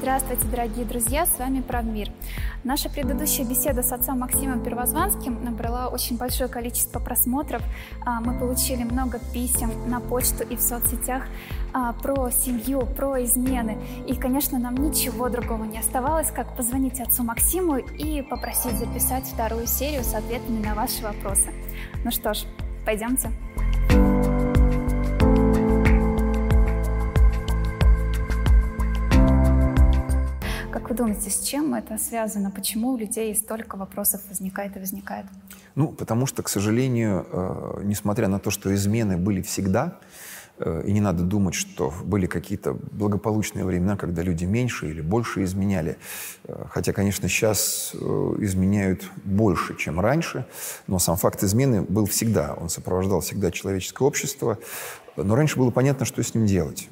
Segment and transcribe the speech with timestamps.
[0.00, 2.08] Здравствуйте, дорогие друзья, с вами Правмир.
[2.64, 7.62] Наша предыдущая беседа с отцом Максимом Первозванским набрала очень большое количество просмотров.
[8.04, 11.24] А, мы получили много писем на почту и в соцсетях
[11.72, 13.78] а, про семью, про измены.
[14.06, 19.66] И, конечно, нам ничего другого не оставалось, как позвонить отцу Максиму и попросить записать вторую
[19.66, 21.52] серию с ответами на ваши вопросы.
[22.04, 22.44] Ну что ж,
[22.84, 23.30] пойдемте.
[23.30, 23.79] вы
[31.00, 32.50] думаете, с чем это связано?
[32.50, 35.26] Почему у людей столько вопросов возникает и возникает?
[35.74, 39.98] Ну, потому что, к сожалению, э, несмотря на то, что измены были всегда,
[40.58, 45.42] э, и не надо думать, что были какие-то благополучные времена, когда люди меньше или больше
[45.42, 45.96] изменяли.
[46.44, 50.44] Э, хотя, конечно, сейчас изменяют больше, чем раньше,
[50.86, 52.54] но сам факт измены был всегда.
[52.60, 54.58] Он сопровождал всегда человеческое общество.
[55.16, 56.88] Но раньше было понятно, что с ним делать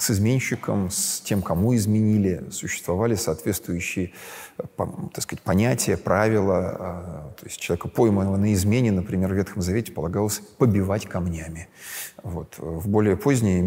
[0.00, 4.12] с изменщиком, с тем, кому изменили, существовали соответствующие
[4.58, 4.64] э,
[5.12, 6.76] так сказать, понятия, правила.
[6.78, 11.68] А, то есть человека, пойманного на измене, например, в Ветхом Завете полагалось побивать камнями.
[12.22, 12.54] Вот.
[12.58, 13.60] В более поздние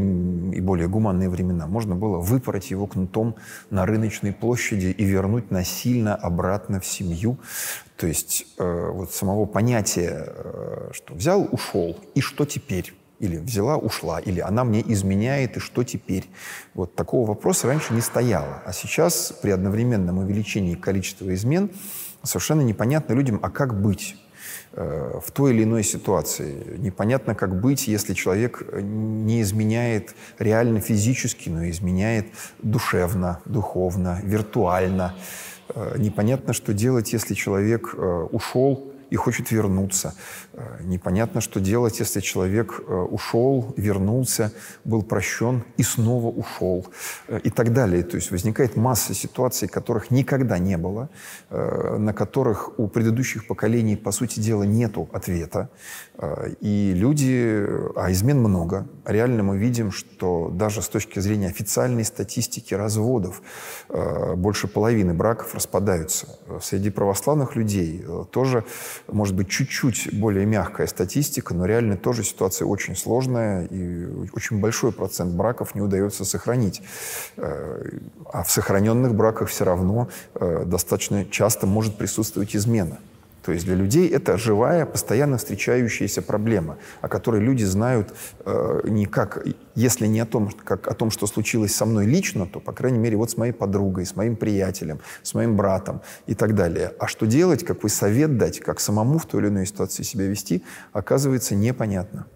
[0.55, 3.35] и более гуманные времена можно было выпороть его кнутом
[3.69, 7.37] на рыночной площади и вернуть насильно обратно в семью.
[7.97, 12.93] То есть э, вот самого понятия, э, что взял, ушел, и что теперь?
[13.23, 16.29] Или взяла, ушла, или она мне изменяет, и что теперь?
[16.73, 18.61] Вот такого вопроса раньше не стояло.
[18.65, 21.71] А сейчас при одновременном увеличении количества измен
[22.21, 24.17] совершенно непонятно людям, а как быть?
[24.73, 26.77] Э, в той или иной ситуации.
[26.79, 32.25] Непонятно, как быть, если человек не изменяет реально физически, но изменяет
[32.61, 35.15] душевно, духовно, виртуально.
[35.69, 40.15] Э, непонятно, что делать, если человек э, ушел и хочет вернуться.
[40.53, 44.51] Э, непонятно, что делать, если человек э, ушел, вернулся,
[44.85, 46.87] был прощен и снова ушел
[47.27, 48.01] э, и так далее.
[48.01, 51.09] То есть возникает масса ситуаций, которых никогда не было,
[51.49, 55.69] на которых у предыдущих поколений, по сути дела, нету ответа.
[56.61, 62.73] И люди, а измен много, реально мы видим, что даже с точки зрения официальной статистики
[62.73, 63.41] разводов
[64.35, 66.27] больше половины браков распадаются.
[66.61, 68.63] Среди православных людей тоже
[69.07, 74.91] может быть, чуть-чуть более мягкая статистика, но реально тоже ситуация очень сложная, и очень большой
[74.91, 76.81] процент браков не удается сохранить.
[77.37, 77.99] Э,
[78.31, 82.99] а в сохраненных браках все равно э, достаточно часто может присутствовать измена.
[83.43, 88.13] То есть для людей это живая, постоянно встречающаяся проблема, о которой люди знают
[88.45, 89.45] э, не как,
[89.75, 92.99] если не о том, как о том, что случилось со мной лично, то, по крайней
[92.99, 96.93] мере, вот с моей подругой, с моим приятелем, с моим братом и так далее.
[96.99, 100.63] А что делать, какой совет дать, как самому в той или иной ситуации себя вести,
[100.93, 102.27] оказывается непонятно.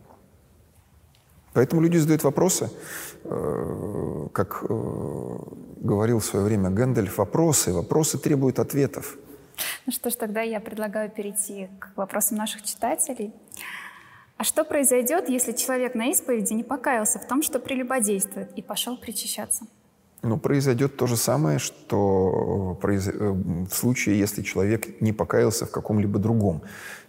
[1.54, 2.70] Поэтому люди задают вопросы,
[3.24, 5.38] э, как э,
[5.80, 9.18] говорил в свое время Гэндальф, вопросы, вопросы требуют ответов.
[9.86, 13.34] Ну что ж, тогда я предлагаю перейти к вопросам наших читателей.
[14.38, 18.98] А что произойдет, если человек на исповеди не покаялся в том, что прелюбодействует, и пошел
[18.98, 19.66] причащаться?
[20.22, 23.08] Ну, произойдет то же самое, что произ...
[23.08, 26.62] Э, в случае, если человек не покаялся в каком-либо другом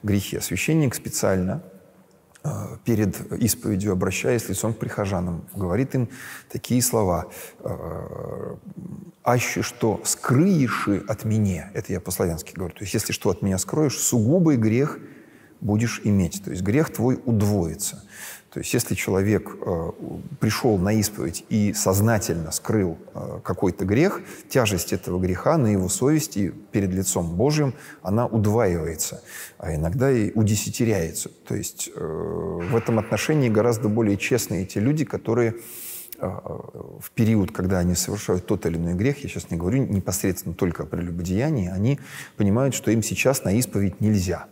[0.02, 0.40] грехе.
[0.40, 1.77] Священник специально э,
[2.84, 6.08] перед исповедью, обращаясь лицом к прихожанам, говорит им
[6.50, 7.26] такие слова.
[7.60, 8.54] Э,
[9.24, 13.58] аще что скрыешь от меня, это я по-славянски говорю, то есть если что от меня
[13.58, 14.98] скроешь, сугубый грех
[15.60, 18.04] будешь иметь, то есть грех твой удвоится.
[18.50, 19.90] То есть если человек э,
[20.40, 26.54] пришел на исповедь и сознательно скрыл э, какой-то грех, тяжесть этого греха на его совести
[26.72, 29.22] перед лицом Божьим, она удваивается,
[29.58, 31.30] а иногда и удесятеряется.
[31.46, 35.54] То есть э, в этом отношении гораздо более честные те люди, которые
[36.20, 36.40] а,
[37.00, 40.82] в период, когда они совершают тот или иной грех, я сейчас не говорю непосредственно только
[40.82, 42.00] о прелюбодеянии, они
[42.36, 44.46] понимают, что им сейчас на исповедь нельзя.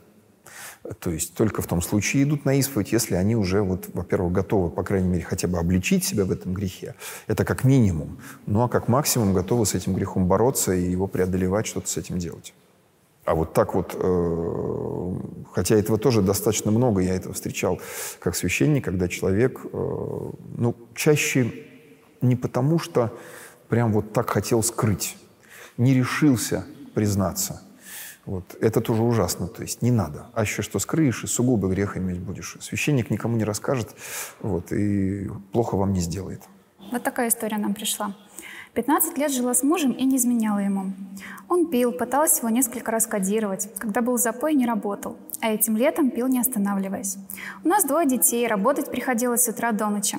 [1.00, 4.70] То есть только в том случае идут на исповедь, если они уже, вот, во-первых, готовы,
[4.70, 6.94] по крайней мере, хотя бы обличить себя в этом грехе.
[7.26, 8.18] Это как минимум.
[8.46, 12.18] Ну а как максимум готовы с этим грехом бороться и его преодолевать, что-то с этим
[12.18, 12.54] делать.
[13.24, 15.14] А вот так вот, э,
[15.52, 17.80] хотя этого тоже достаточно много, я это встречал
[18.20, 21.52] как священник, когда человек, э, ну, чаще
[22.20, 23.12] не потому, что
[23.68, 25.16] прям вот так хотел скрыть,
[25.76, 26.64] не решился
[26.94, 27.65] признаться.
[28.26, 28.56] Вот.
[28.60, 30.26] Это тоже ужасно, то есть не надо.
[30.34, 32.56] А еще что скрыешь, и сугубо грех иметь будешь.
[32.60, 33.94] Священник никому не расскажет,
[34.40, 36.42] вот, и плохо вам не сделает.
[36.92, 38.14] Вот такая история нам пришла.
[38.74, 40.92] 15 лет жила с мужем и не изменяла ему.
[41.48, 43.70] Он пил, пыталась его несколько раз кодировать.
[43.78, 45.16] Когда был запой, не работал.
[45.40, 47.16] А этим летом пил, не останавливаясь.
[47.64, 50.18] У нас двое детей, работать приходилось с утра до ночи.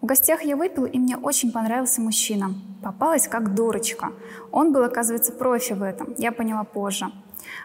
[0.00, 2.54] В гостях я выпил, и мне очень понравился мужчина.
[2.82, 4.12] Попалась как дурочка.
[4.50, 6.14] Он был, оказывается, профи в этом.
[6.16, 7.12] Я поняла позже.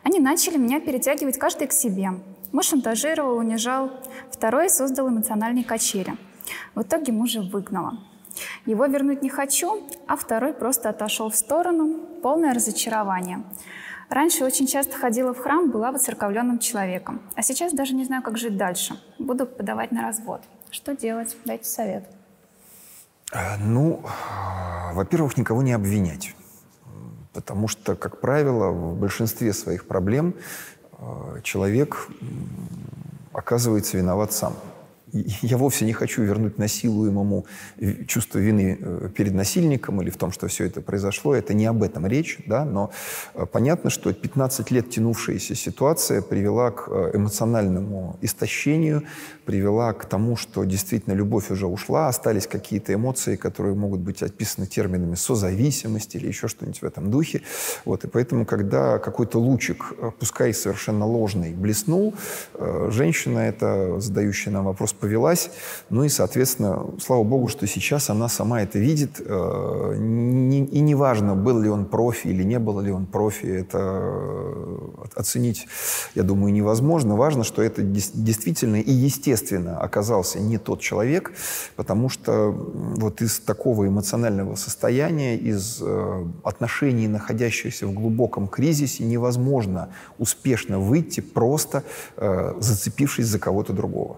[0.04, 2.12] Они начали меня перетягивать каждый к себе.
[2.52, 3.92] Муж шантажировал, унижал.
[4.32, 6.16] Второй создал эмоциональные качели.
[6.76, 7.98] В итоге мужа выгнала.
[8.66, 12.00] Его вернуть не хочу, а второй просто отошел в сторону.
[12.22, 13.44] Полное разочарование.
[14.10, 17.22] Раньше очень часто ходила в храм, была воцерковленным человеком.
[17.36, 19.00] А сейчас даже не знаю, как жить дальше.
[19.20, 20.42] Буду подавать на развод.
[20.72, 21.36] Что делать?
[21.44, 22.06] Дайте совет.
[23.34, 24.02] Э, ну,
[24.94, 26.34] во-первых, никого не обвинять.
[27.38, 30.34] Потому что, как правило, в большинстве своих проблем
[30.98, 32.08] э, человек
[33.32, 34.56] оказывается виноват сам
[35.14, 37.46] я вовсе не хочу вернуть насилуемому
[38.08, 41.34] чувство вины э, перед насильником или в том, что все это произошло.
[41.34, 42.92] Это не об этом речь, да, но
[43.34, 49.04] э, понятно, что 15 лет тянувшаяся ситуация привела к эмоциональному истощению,
[49.48, 54.68] привела к тому, что действительно любовь уже ушла, остались какие-то эмоции, которые могут быть описаны
[54.68, 57.42] терминами созависимость или еще что-нибудь в этом духе.
[57.86, 62.14] Вот, и поэтому, когда какой-то лучик, пускай совершенно ложный, блеснул,
[62.90, 65.50] женщина, это задающая нам вопрос, повелась.
[65.90, 69.22] Ну и, соответственно, слава богу, что сейчас она сама это видит.
[69.26, 74.90] Э, и неважно, был ли он профи или не был ли он профи, это э,
[75.16, 75.68] оценить,
[76.16, 77.16] я думаю, невозможно.
[77.16, 79.37] Важно, что это действительно и естественно
[79.80, 81.32] оказался не тот человек,
[81.76, 89.90] потому что вот из такого эмоционального состояния, из э, отношений, находящихся в глубоком кризисе, невозможно
[90.18, 91.84] успешно выйти, просто
[92.60, 94.18] зацепившись за кого-то другого.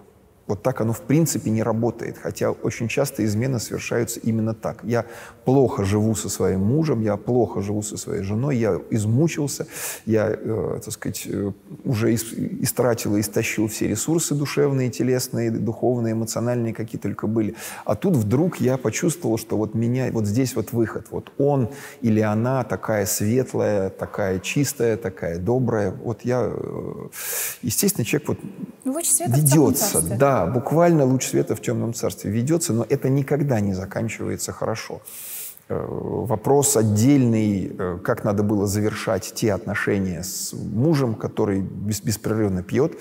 [0.49, 4.79] Вот так оно в принципе не работает, хотя очень часто измены совершаются именно так.
[4.83, 5.05] Я
[5.45, 9.67] плохо живу со своим мужем, я плохо живу со своей женой, я измучился,
[10.07, 11.51] я, э, так сказать, э,
[11.85, 17.53] уже истратил и истощил все ресурсы душевные, телесные, духовные, эмоциональные, какие только были.
[17.85, 21.69] А тут вдруг я почувствовал, что вот меня, вот здесь вот выход, вот он
[22.01, 25.91] или она такая светлая, такая чистая, такая добрая.
[25.91, 27.07] Вот я, э,
[27.61, 28.39] естественно, человек вот
[29.05, 34.51] света ведется, да, буквально луч света в темном царстве ведется, но это никогда не заканчивается
[34.51, 35.01] хорошо.
[35.71, 42.93] Э, вопрос отдельный, э, как надо было завершать те отношения с мужем, который беспрерывно пьет.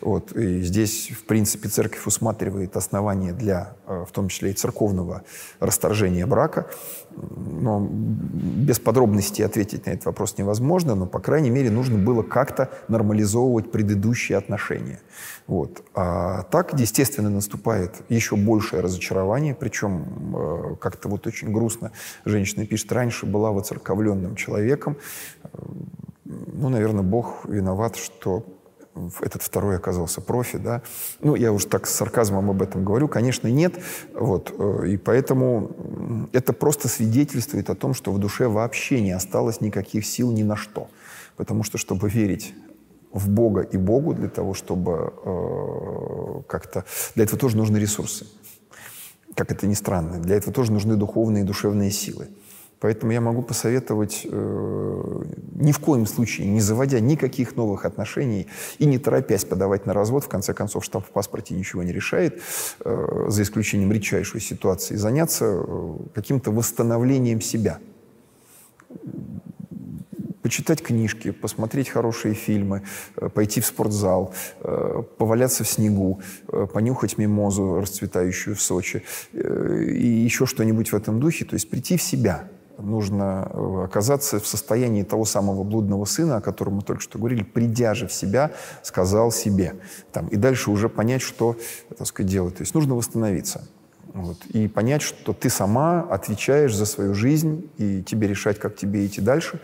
[0.00, 0.32] Вот.
[0.32, 5.22] И здесь, в принципе, церковь усматривает основания для, э, в том числе и церковного
[5.60, 6.66] расторжения брака.
[7.14, 12.70] Но без подробностей ответить на этот вопрос невозможно, но, по крайней мере, нужно было как-то
[12.88, 15.00] нормализовывать предыдущие отношения.
[15.46, 15.82] Вот.
[15.94, 21.92] А так, естественно, наступает еще большее разочарование, причем э, как-то вот очень грустно
[22.24, 24.96] женщина пишет, раньше была воцерковленным человеком,
[26.24, 28.44] ну, наверное, Бог виноват, что
[29.20, 30.82] этот второй оказался профи, да.
[31.20, 33.08] Ну, я уж так с сарказмом об этом говорю.
[33.08, 33.74] Конечно, нет.
[34.14, 34.54] Вот.
[34.56, 40.06] Э, и поэтому это просто свидетельствует о том, что в душе вообще не осталось никаких
[40.06, 40.88] сил ни на что.
[41.36, 42.54] Потому что, чтобы верить
[43.14, 46.84] в Бога и Богу для того, чтобы э, как-то...
[47.14, 48.26] Для этого тоже нужны ресурсы.
[49.34, 50.18] Как это ни странно.
[50.18, 52.28] Для этого тоже нужны духовные и душевные силы.
[52.80, 55.22] Поэтому я могу посоветовать э,
[55.54, 60.24] ни в коем случае, не заводя никаких новых отношений и не торопясь подавать на развод,
[60.24, 62.42] в конце концов штамп в паспорте ничего не решает,
[62.84, 67.78] э, за исключением редчайшей ситуации, заняться э, каким-то восстановлением себя
[70.44, 72.82] почитать книжки, посмотреть хорошие фильмы,
[73.16, 76.20] э, пойти в спортзал, э, поваляться в снегу,
[76.52, 81.96] э, понюхать мимозу, расцветающую в Сочи, и еще что-нибудь в этом духе, то есть прийти
[81.96, 82.44] в себя.
[82.76, 83.44] Нужно
[83.84, 88.06] оказаться в состоянии того самого блудного сына, о котором мы только что говорили, придя же
[88.06, 88.50] в себя,
[88.82, 89.74] сказал себе.
[90.12, 91.56] Там, и дальше уже понять, что
[91.96, 92.56] так сказать, делать.
[92.56, 93.62] То есть нужно восстановиться.
[94.14, 99.04] Вот, и понять, что ты сама отвечаешь за свою жизнь, и тебе решать, как тебе
[99.04, 99.60] идти дальше.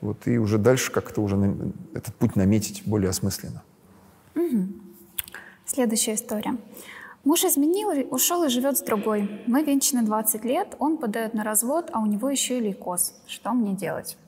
[0.00, 1.36] Вот, и уже дальше как-то уже
[1.94, 3.62] этот путь наметить более осмысленно.
[4.34, 4.66] Угу.
[5.66, 6.56] Следующая история.
[7.22, 9.30] Муж изменил, ушел и живет с другой.
[9.46, 13.14] Мы венчаны 20 лет, он подает на развод, а у него еще и лейкоз.
[13.28, 14.18] Что мне делать?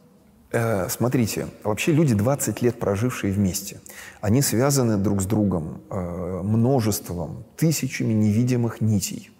[0.52, 3.80] Э, смотрите, вообще люди, 20 лет прожившие вместе,
[4.20, 9.33] они связаны друг с другом э, множеством, тысячами невидимых нитей.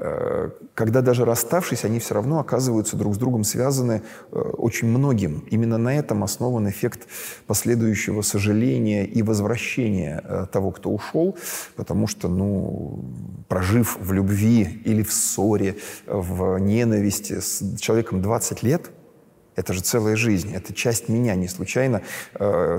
[0.00, 5.44] Э, когда даже расставшись, они все равно оказываются друг с другом связаны э, очень многим.
[5.50, 7.08] Именно на этом основан эффект
[7.48, 11.36] последующего сожаления и возвращения э, того, кто ушел,
[11.74, 13.04] потому что, ну,
[13.48, 15.76] прожив в любви или в ссоре,
[16.06, 18.90] в ненависти с человеком 20 лет,
[19.56, 21.34] Это же целая жизнь, это часть меня.
[21.34, 22.02] Не случайно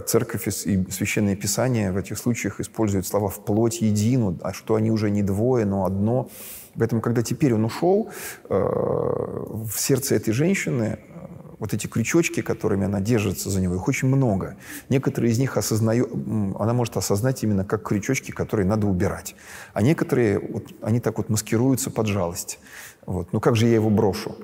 [0.07, 5.09] церковь и священное писание в этих случаях используют слова «вплоть едину», а что они уже
[5.11, 6.29] не двое, но одно.
[6.77, 8.09] Поэтому, когда теперь он ушел,
[8.49, 10.99] э, в сердце этой женщины
[11.59, 14.55] вот эти крючочки, которыми она держится за него, их очень много.
[14.88, 19.35] Некоторые из них осознаю, она может осознать именно как крючочки, которые надо убирать.
[19.73, 22.59] А некоторые, вот, они так вот маскируются под жалость.
[23.05, 23.33] Вот.
[23.33, 24.35] Ну как же я его брошу?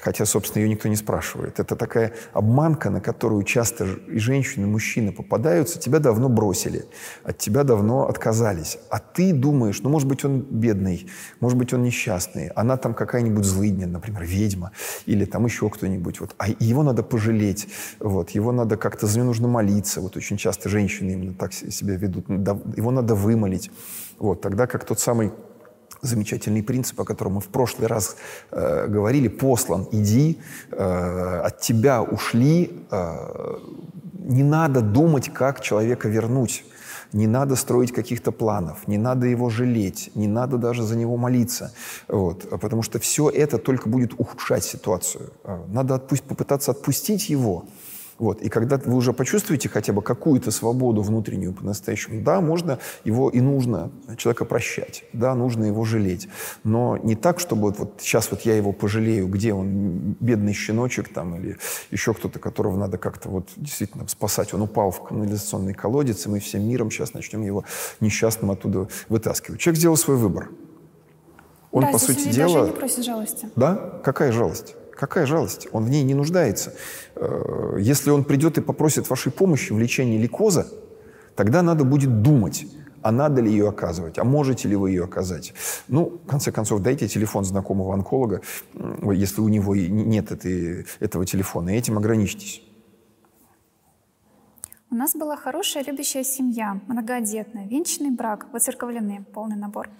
[0.00, 1.58] Хотя, собственно, ее никто не спрашивает.
[1.58, 5.80] Это такая обманка, на которую часто и женщины, и мужчины попадаются.
[5.80, 6.84] Тебя давно бросили,
[7.24, 8.78] от тебя давно отказались.
[8.90, 11.08] А ты думаешь, ну, может быть, он бедный,
[11.40, 12.48] может быть, он несчастный.
[12.54, 14.70] Она там какая-нибудь злыдня, например, ведьма,
[15.06, 16.20] или там еще кто-нибудь.
[16.20, 16.34] Вот.
[16.38, 18.30] А его надо пожалеть, вот.
[18.30, 20.00] его надо как-то, за него нужно молиться.
[20.00, 22.28] Вот очень часто женщины именно так себя ведут.
[22.28, 23.70] Его надо вымолить.
[24.18, 24.40] Вот.
[24.40, 25.32] Тогда как тот самый
[26.02, 28.16] замечательный принцип, о котором мы в прошлый раз
[28.50, 30.38] э, говорили, послан, иди,
[30.70, 33.56] э, от тебя ушли, э,
[34.18, 36.64] не надо думать, как человека вернуть,
[37.12, 41.72] не надо строить каких-то планов, не надо его жалеть, не надо даже за него молиться,
[42.08, 45.30] вот, потому что все это только будет ухудшать ситуацию.
[45.44, 47.64] Э, надо отпу- попытаться отпустить его,
[48.18, 48.42] вот.
[48.42, 53.40] И когда вы уже почувствуете хотя бы какую-то свободу внутреннюю по-настоящему, да, можно его и
[53.40, 56.28] нужно человека прощать, да, нужно его жалеть.
[56.64, 61.12] Но не так, чтобы вот, вот сейчас вот я его пожалею, где он, бедный щеночек
[61.12, 61.56] там, или
[61.90, 64.52] еще кто-то, которого надо как-то вот действительно спасать.
[64.52, 67.64] Он упал в канализационный колодец, и мы всем миром сейчас начнем его
[68.00, 69.60] несчастным оттуда вытаскивать.
[69.60, 70.50] Человек сделал свой выбор.
[71.70, 72.60] Он, да, по сути дела...
[72.60, 73.48] даже не просит жалости.
[73.54, 74.00] Да?
[74.02, 74.74] Какая жалость?
[74.98, 75.68] Какая жалость?
[75.70, 76.74] Он в ней не нуждается.
[77.14, 80.66] Э, если он придет и попросит вашей помощи в лечении лейкоза,
[81.36, 82.66] тогда надо будет думать,
[83.00, 85.54] а надо ли ее оказывать, а можете ли вы ее оказать.
[85.86, 88.40] Ну, в конце концов, дайте телефон знакомого онколога,
[89.12, 92.67] если у него нет этой, этого телефона, и этим ограничьтесь.
[94.90, 99.90] У нас была хорошая любящая семья, многодетная, венчанный брак, воцерковленный, полный набор.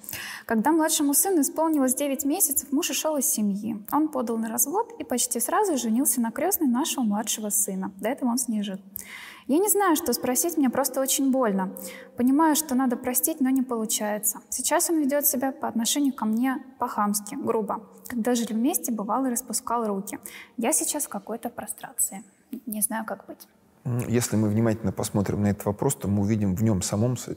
[0.46, 3.84] Когда младшему сыну исполнилось 9 месяцев, муж ушел из семьи.
[3.92, 7.92] Он подал на развод и почти сразу женился на крестной нашего младшего сына.
[8.00, 8.78] До этого он с ней жил.
[9.46, 11.70] Я не знаю, что спросить, мне просто очень больно.
[12.16, 14.40] Понимаю, что надо простить, но не получается.
[14.48, 17.82] Сейчас он ведет себя по отношению ко мне по-хамски, грубо.
[18.06, 20.18] Когда жили вместе, бывало распускал руки.
[20.56, 22.24] Я сейчас в какой-то прострации.
[22.64, 23.46] Не знаю, как быть.
[24.08, 27.34] Если мы внимательно посмотрим на этот вопрос, то мы увидим в нем самом э,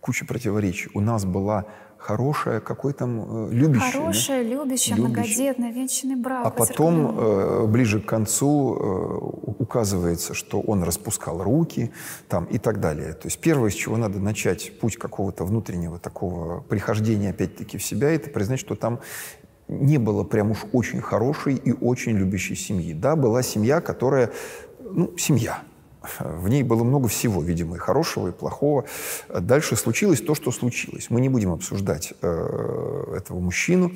[0.00, 0.90] кучу противоречий.
[0.94, 1.66] У нас была
[2.02, 3.92] хорошая, какой там, э, любящая.
[3.92, 4.50] Хорошая, да?
[4.50, 6.46] любящая, многодетная, вечный брак.
[6.46, 11.92] А потом, э, ближе к концу, э, указывается, что он распускал руки
[12.28, 13.12] там, и так далее.
[13.12, 18.10] То есть первое, с чего надо начать путь какого-то внутреннего такого прихождения, опять-таки, в себя,
[18.10, 19.00] это признать, что там
[19.68, 22.92] не было прям уж очень хорошей и очень любящей семьи.
[22.92, 24.30] Да, была семья, которая
[24.94, 25.62] ну, семья.
[26.18, 28.84] В ней было много всего, видимо, и хорошего, и плохого.
[29.28, 31.06] Дальше случилось то, что случилось.
[31.10, 33.92] Мы не будем обсуждать э, этого мужчину,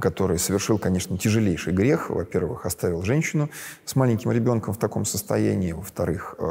[0.00, 2.10] который совершил, конечно, тяжелейший грех.
[2.10, 3.50] Во-первых, оставил женщину
[3.84, 5.72] с маленьким ребенком в таком состоянии.
[5.72, 6.46] Во-вторых, э,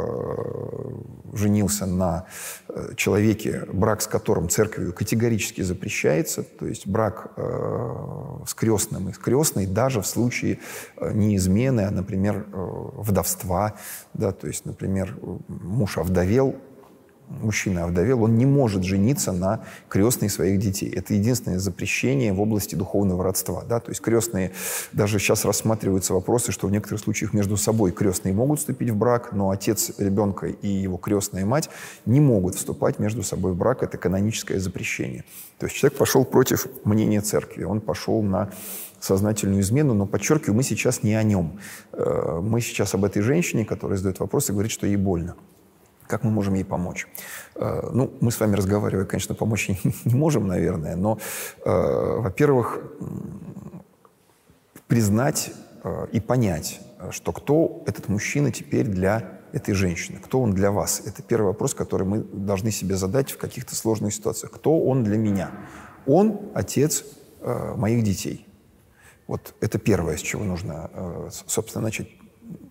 [1.33, 2.25] женился на
[2.67, 6.43] э, человеке, брак с которым церковью категорически запрещается.
[6.43, 10.59] То есть брак э, с крестным и с крестной даже в случае
[11.01, 13.73] не а, например, вдовства.
[14.13, 16.55] Да, то есть, например, муж овдовел,
[17.27, 20.89] мужчина овдовел, он не может жениться на крестной своих детей.
[20.89, 23.63] Это единственное запрещение в области духовного родства.
[23.67, 23.79] Да?
[23.79, 24.51] То есть крестные,
[24.91, 29.33] даже сейчас рассматриваются вопросы, что в некоторых случаях между собой крестные могут вступить в брак,
[29.33, 31.69] но отец ребенка и его крестная мать
[32.05, 33.83] не могут вступать между собой в брак.
[33.83, 35.23] Это каноническое запрещение.
[35.59, 38.51] То есть человек пошел против мнения церкви, он пошел на
[38.99, 41.59] сознательную измену, но подчеркиваю, мы сейчас не о нем.
[41.93, 45.35] Э, мы сейчас об этой женщине, которая задает вопросы, говорит, что ей больно.
[46.07, 47.07] Как мы можем ей помочь?
[47.55, 49.69] Э, ну, мы с вами разговаривая, конечно, помочь
[50.05, 51.19] не можем, наверное, но,
[51.63, 52.79] э, во-первых,
[54.87, 55.51] признать
[55.83, 56.81] э, и понять,
[57.11, 61.01] что кто этот мужчина теперь для этой женщины, кто он для вас.
[61.05, 64.51] Это первый вопрос, который мы должны себе задать в каких-то сложных ситуациях.
[64.51, 65.51] Кто он для меня?
[66.05, 67.05] Он отец
[67.75, 68.47] моих детей.
[69.27, 70.89] Вот это первое, с чего нужно,
[71.47, 72.09] собственно, начать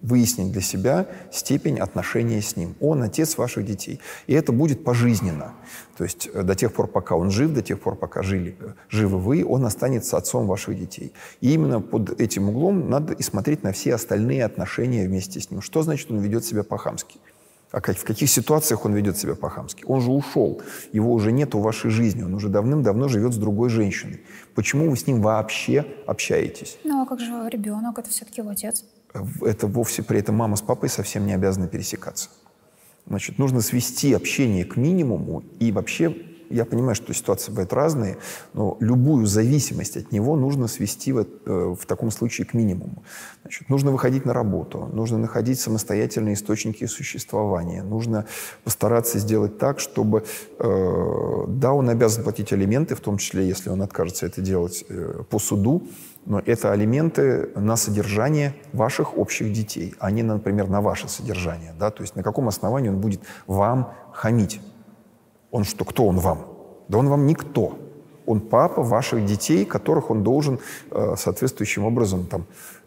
[0.03, 2.75] выяснить для себя степень отношения с ним.
[2.81, 4.01] Он отец ваших детей.
[4.27, 5.53] И это будет пожизненно.
[5.97, 8.73] То есть э, до тех пор, пока он жив, до тех пор, пока жили, э,
[8.91, 11.13] живы вы, он останется отцом ваших детей.
[11.41, 15.63] И именно под этим углом надо и смотреть на все остальные отношения вместе с ним.
[15.63, 17.19] Что значит, он ведет себя по-хамски?
[17.75, 19.85] А как, в каких ситуациях он ведет себя по-хамски?
[19.89, 20.63] Он же ушел,
[20.93, 24.21] его уже нет в вашей жизни, он уже давным-давно живет с другой женщиной.
[24.55, 26.79] Почему вы с ним вообще общаетесь?
[26.85, 28.85] Ну а как же ребенок, это все-таки его отец?
[29.43, 32.31] Это вовсе при этом мама с папой совсем не обязаны пересекаться.
[33.07, 36.15] Значит, нужно свести общение к минимуму и вообще
[36.51, 38.17] я понимаю, что ситуации бывают разные,
[38.53, 43.03] но любую зависимость от него нужно свести в, э, в таком случае к минимуму.
[43.43, 48.27] Значит, нужно выходить на работу, нужно находить самостоятельные источники существования, нужно
[48.65, 50.25] постараться сделать так, чтобы,
[50.59, 55.23] э, да, он обязан платить алименты, в том числе, если он откажется это делать э,
[55.31, 55.83] по суду,
[56.27, 61.75] но это алименты на содержание ваших общих детей, а не, например, на ваше содержание.
[61.79, 61.91] Да?
[61.91, 64.61] То есть на каком основании он будет вам хамить?
[65.55, 66.47] Он что, кто он вам?
[66.89, 67.79] Да он вам никто.
[68.27, 70.59] Он папа ваших детей, которых он должен
[70.91, 72.47] э, соответствующим образом там,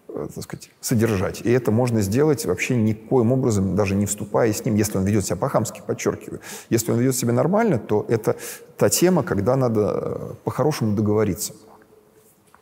[0.09, 1.39] э, так сказать, содержать.
[1.45, 5.25] И это можно сделать вообще никоим образом, даже не вступая с ним, если он ведет
[5.25, 6.41] себя по-хамски, подчеркиваю.
[6.69, 8.35] Если он ведет себя нормально, то это
[8.75, 11.53] та тема, когда надо э, по-хорошему договориться.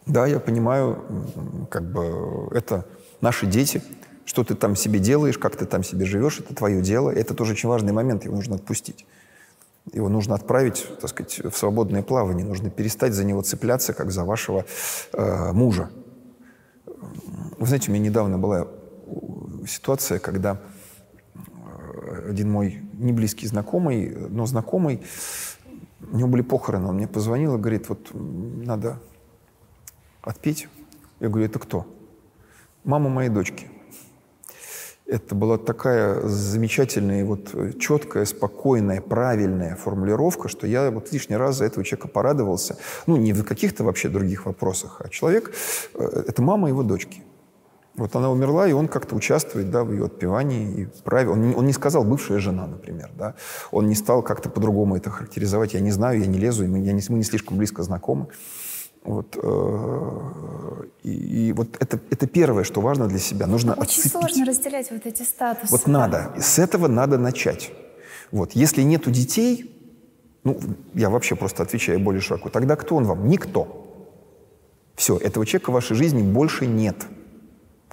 [0.06, 1.04] Да, я понимаю,
[1.72, 2.86] как бы это
[3.22, 3.82] наши дети,
[4.24, 7.10] что ты там себе делаешь, как ты там себе живешь, это твое дело.
[7.10, 9.08] Это тоже очень важный момент, его нужно отпустить.
[9.94, 12.46] Его нужно отправить, так сказать, в свободное плавание.
[12.46, 14.66] Нужно перестать за него цепляться, как за вашего
[15.14, 15.90] э, мужа.
[17.58, 18.68] Вы знаете, у меня недавно была
[19.68, 20.60] ситуация, когда
[21.34, 25.04] э, один мой неблизкий знакомый, но знакомый,
[26.12, 29.00] у него были похороны, он мне позвонил и говорит, вот надо
[30.22, 30.68] отпеть.
[31.20, 31.86] Я говорю, это кто?
[32.84, 33.68] Мама моей дочки.
[35.08, 41.66] Это была такая замечательная, вот четкая, спокойная, правильная формулировка, что я вот лишний раз за
[41.66, 42.78] этого человека порадовался.
[43.06, 45.54] Ну, не в каких-то вообще других вопросах, а человек
[45.94, 47.22] э,— это мама его дочки.
[47.98, 50.82] Вот она умерла, и он как-то участвует да, в ее отпевании.
[50.82, 51.34] И правил.
[51.34, 53.10] Он, не, он не сказал «бывшая жена», например.
[53.18, 53.36] Да?
[53.72, 55.74] Он не стал как-то по-другому это характеризовать.
[55.76, 58.28] Я не знаю, я не лезу, мы, я не, мы не слишком близко знакомы.
[59.06, 60.20] Вот, э,
[61.06, 63.46] и, и вот это, это первое, что важно для себя.
[63.46, 64.12] Нужно Очень отцепить.
[64.12, 65.72] сложно разделять вот эти статусы.
[65.72, 66.34] Вот надо.
[66.36, 67.72] И с этого надо начать.
[68.32, 68.54] Вот.
[68.54, 69.72] Если нету детей,
[70.44, 70.60] ну,
[70.96, 73.28] я вообще просто отвечаю более широко, тогда кто он вам?
[73.30, 73.84] Никто.
[74.96, 77.06] Все, этого человека в вашей жизни больше нет.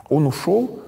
[0.09, 0.82] Он ушел,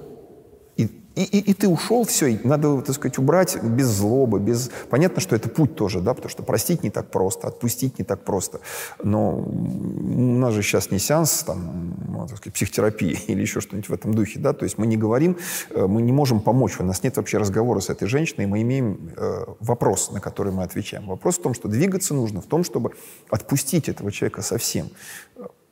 [1.15, 4.69] и, и, и ты ушел, все, надо, так сказать, убрать без злобы, без...
[4.89, 8.23] Понятно, что это путь тоже, да, потому что простить не так просто, отпустить не так
[8.25, 8.59] просто.
[9.01, 13.89] Но у нас же сейчас не сеанс, там, ну, так сказать, психотерапии или еще что-нибудь
[13.89, 15.37] в этом духе, да, то есть мы не говорим,
[15.69, 19.11] э, мы не можем помочь, у нас нет вообще разговора с этой женщиной, мы имеем
[19.15, 21.07] э, вопрос, на который мы отвечаем.
[21.07, 22.91] Вопрос в том, что двигаться нужно, в том, чтобы
[23.29, 24.89] отпустить этого человека совсем,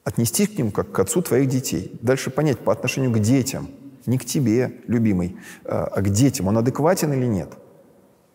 [0.06, 3.68] отнести к нему как к отцу твоих детей, дальше понять по отношению к детям–
[4.06, 6.48] не к тебе, любимый, а, а к детям.
[6.48, 7.50] Он адекватен или нет?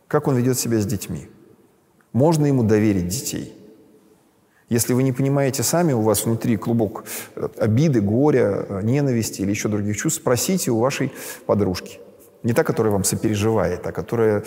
[0.07, 1.29] Как он ведет себя с детьми?
[2.13, 3.55] Можно ему доверить детей?
[4.69, 7.05] Если вы не понимаете сами, у вас внутри клубок
[7.37, 11.11] э, обиды, горя, э, ненависти или еще других чувств, спросите у вашей
[11.47, 12.01] подружки.
[12.43, 14.45] Не та, которая вам сопереживает, а которая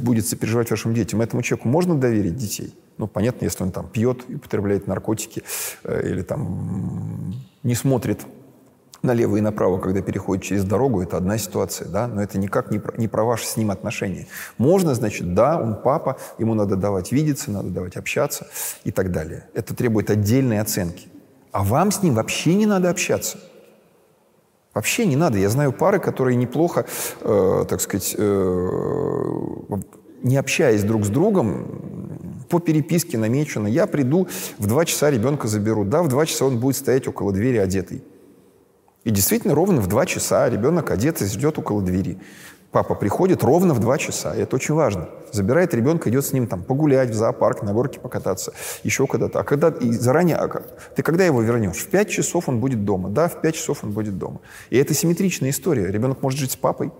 [0.00, 1.20] будет сопереживать вашим детям.
[1.20, 2.74] Этому человеку можно доверить детей?
[2.96, 5.42] Ну, понятно, если он там пьет употребляет наркотики
[5.84, 8.20] э, или там не смотрит
[9.02, 12.78] налево и направо, когда переходит через дорогу, это одна ситуация, да, но это никак не
[12.78, 14.26] про, не про ваши с ним отношения.
[14.58, 18.46] Можно, значит, да, он папа, ему надо давать видеться, надо давать общаться
[18.84, 19.48] и так далее.
[19.54, 21.08] Это требует отдельной оценки.
[21.52, 23.38] А вам с ним вообще не надо общаться.
[24.74, 25.38] Вообще не надо.
[25.38, 26.86] Я знаю пары, которые неплохо,
[27.22, 29.42] э, так сказать, э,
[30.22, 35.84] не общаясь друг с другом, по переписке намечено, я приду, в два часа ребенка заберу.
[35.84, 38.02] Да, в два часа он будет стоять около двери одетый.
[39.08, 42.18] И действительно, ровно в два часа ребенок одет и ждет около двери.
[42.72, 45.08] Папа приходит ровно в два часа, и это очень важно.
[45.32, 49.40] Забирает ребенка, идет с ним там погулять в зоопарк, на горке покататься, еще куда-то.
[49.40, 50.48] А когда и заранее, а,
[50.94, 51.78] ты когда его вернешь?
[51.78, 53.08] В пять часов он будет дома.
[53.08, 54.42] Да, в пять часов он будет дома.
[54.68, 55.86] И это симметричная история.
[55.86, 56.92] Ребенок может жить с папой,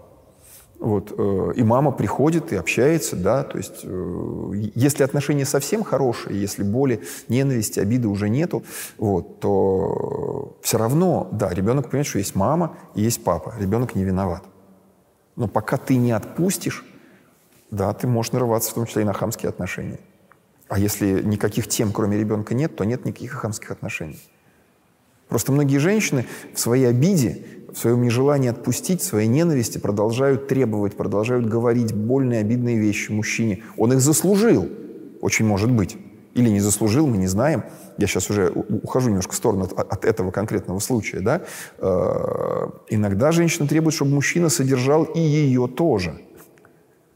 [0.79, 6.41] вот, э, и мама приходит и общается, да, то есть э, если отношения совсем хорошие,
[6.41, 8.63] если боли, ненависти, обиды уже нету,
[8.97, 14.05] вот, то все равно, да, ребенок понимает, что есть мама и есть папа, ребенок не
[14.05, 14.45] виноват.
[15.35, 16.85] Но пока ты не отпустишь,
[17.71, 19.99] да, ты можешь нарываться в том числе и на хамские отношения.
[20.69, 24.21] А если никаких тем, кроме ребенка, нет, то нет никаких хамских отношений.
[25.29, 30.97] Просто многие женщины в своей обиде в своем нежелании отпустить, в своей ненависти продолжают требовать,
[30.97, 33.63] продолжают говорить больные, обидные вещи мужчине.
[33.77, 34.69] Он их заслужил,
[35.21, 35.97] очень может быть.
[36.35, 37.65] Или не заслужил, мы не знаем.
[37.97, 41.21] Я сейчас уже ухожу немножко в сторону от, от этого конкретного случая.
[41.21, 41.43] Да?
[41.79, 46.21] Э, иногда женщина требует, чтобы мужчина содержал и ее тоже.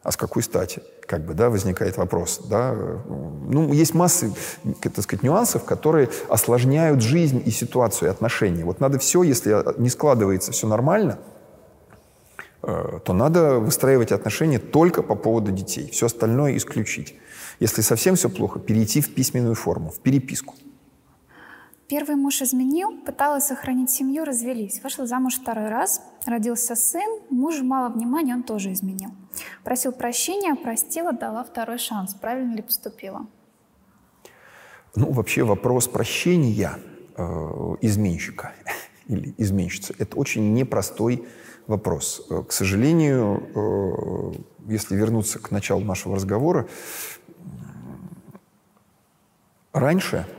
[0.03, 0.83] А с какой стати?
[1.13, 2.41] Как бы, да, возникает вопрос.
[2.49, 2.75] Да?
[2.75, 4.33] Ну, есть масса,
[4.81, 8.65] так сказать, нюансов, которые осложняют жизнь и ситуацию, и отношения.
[8.65, 11.19] Вот надо все, если не складывается все нормально,
[12.63, 15.91] э, то надо выстраивать отношения только по поводу детей.
[15.93, 17.15] Все остальное исключить.
[17.61, 20.55] Если совсем все плохо, перейти в письменную форму, в переписку.
[21.93, 24.83] Первый муж изменил, пыталась сохранить семью, развелись.
[24.83, 29.11] Вышла замуж второй раз, родился сын, мужу мало внимания, он тоже изменил.
[29.63, 32.15] Просил прощения, простила, дала второй шанс.
[32.15, 33.27] Правильно ли поступила?
[34.95, 36.79] Ну, вообще вопрос прощения
[37.15, 37.23] э,
[37.83, 38.55] изменщика
[39.07, 41.29] или изменщицы– это очень непростой
[41.67, 42.27] вопрос.
[42.31, 44.33] Э, к сожалению,
[44.67, 46.67] э, если вернуться к началу нашего разговора,
[49.75, 50.27] раньше–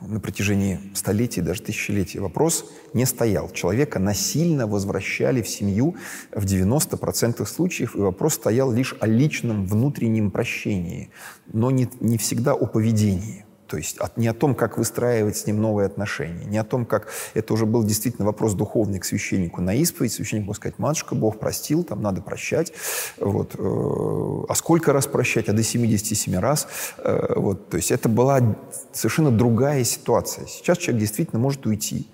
[0.00, 3.50] на протяжении столетий, даже тысячелетий вопрос не стоял.
[3.50, 5.96] Человека насильно возвращали в семью
[6.32, 11.10] в 90% случаев, и вопрос стоял лишь о личном внутреннем прощении,
[11.52, 13.45] но не, не всегда о поведении.
[13.66, 16.86] То есть от, не о том, как выстраивать с ним новые отношения, не о том,
[16.86, 17.08] как...
[17.34, 20.12] Это уже был действительно вопрос духовный к священнику на исповедь.
[20.12, 22.72] Священник мог сказать, матушка, Бог простил, там надо прощать.
[23.18, 23.54] Вот.
[23.58, 25.48] Э, а сколько раз прощать?
[25.48, 26.68] А до 77 раз.
[26.98, 27.68] Э, вот.
[27.68, 28.56] То есть это была
[28.92, 30.46] совершенно другая ситуация.
[30.46, 32.08] Сейчас человек действительно может уйти,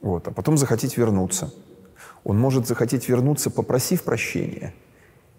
[0.00, 1.52] вот, а потом захотеть вернуться.
[2.24, 4.74] Он может захотеть вернуться, попросив прощения–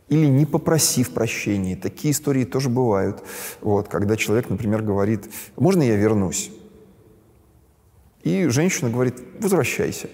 [0.10, 1.76] или не попросив прощения.
[1.76, 3.24] Такие истории тоже бывают.
[3.62, 6.52] Вот, когда человек, например, говорит, можно я вернусь?
[8.24, 10.10] И женщина говорит, возвращайся.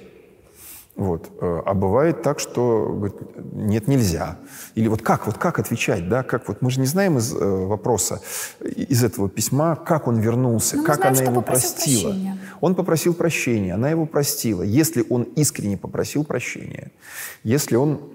[0.95, 1.31] Вот.
[1.41, 3.15] Э, а бывает так, что говорит,
[3.53, 4.37] нет, нельзя.
[4.75, 7.37] Или вот как, вот как отвечать, да, как вот мы же не знаем из э,
[7.39, 8.21] вопроса,
[8.63, 12.09] из этого письма, как он вернулся, Но как знаем, она его простила.
[12.09, 12.37] Прощения.
[12.61, 14.61] Он попросил прощения, она его простила.
[14.61, 16.91] Если он искренне попросил прощения,
[17.43, 18.12] если он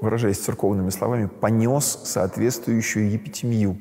[0.00, 3.78] выражаясь церковными словами, понес соответствующую епитемию,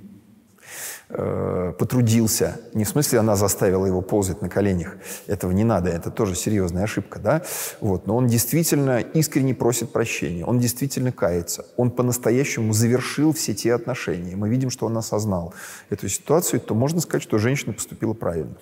[1.09, 2.59] э, потрудился.
[2.73, 4.97] Не в смысле она заставила его ползать на коленях.
[5.27, 7.43] Этого не надо, это тоже серьезная ошибка, да?
[7.81, 8.07] Вот.
[8.07, 14.35] Но он действительно искренне просит прощения, он действительно кается, он по-настоящему завершил все те отношения.
[14.35, 15.53] Мы видим, что он осознал
[15.89, 18.55] эту ситуацию, то можно сказать, что женщина поступила правильно.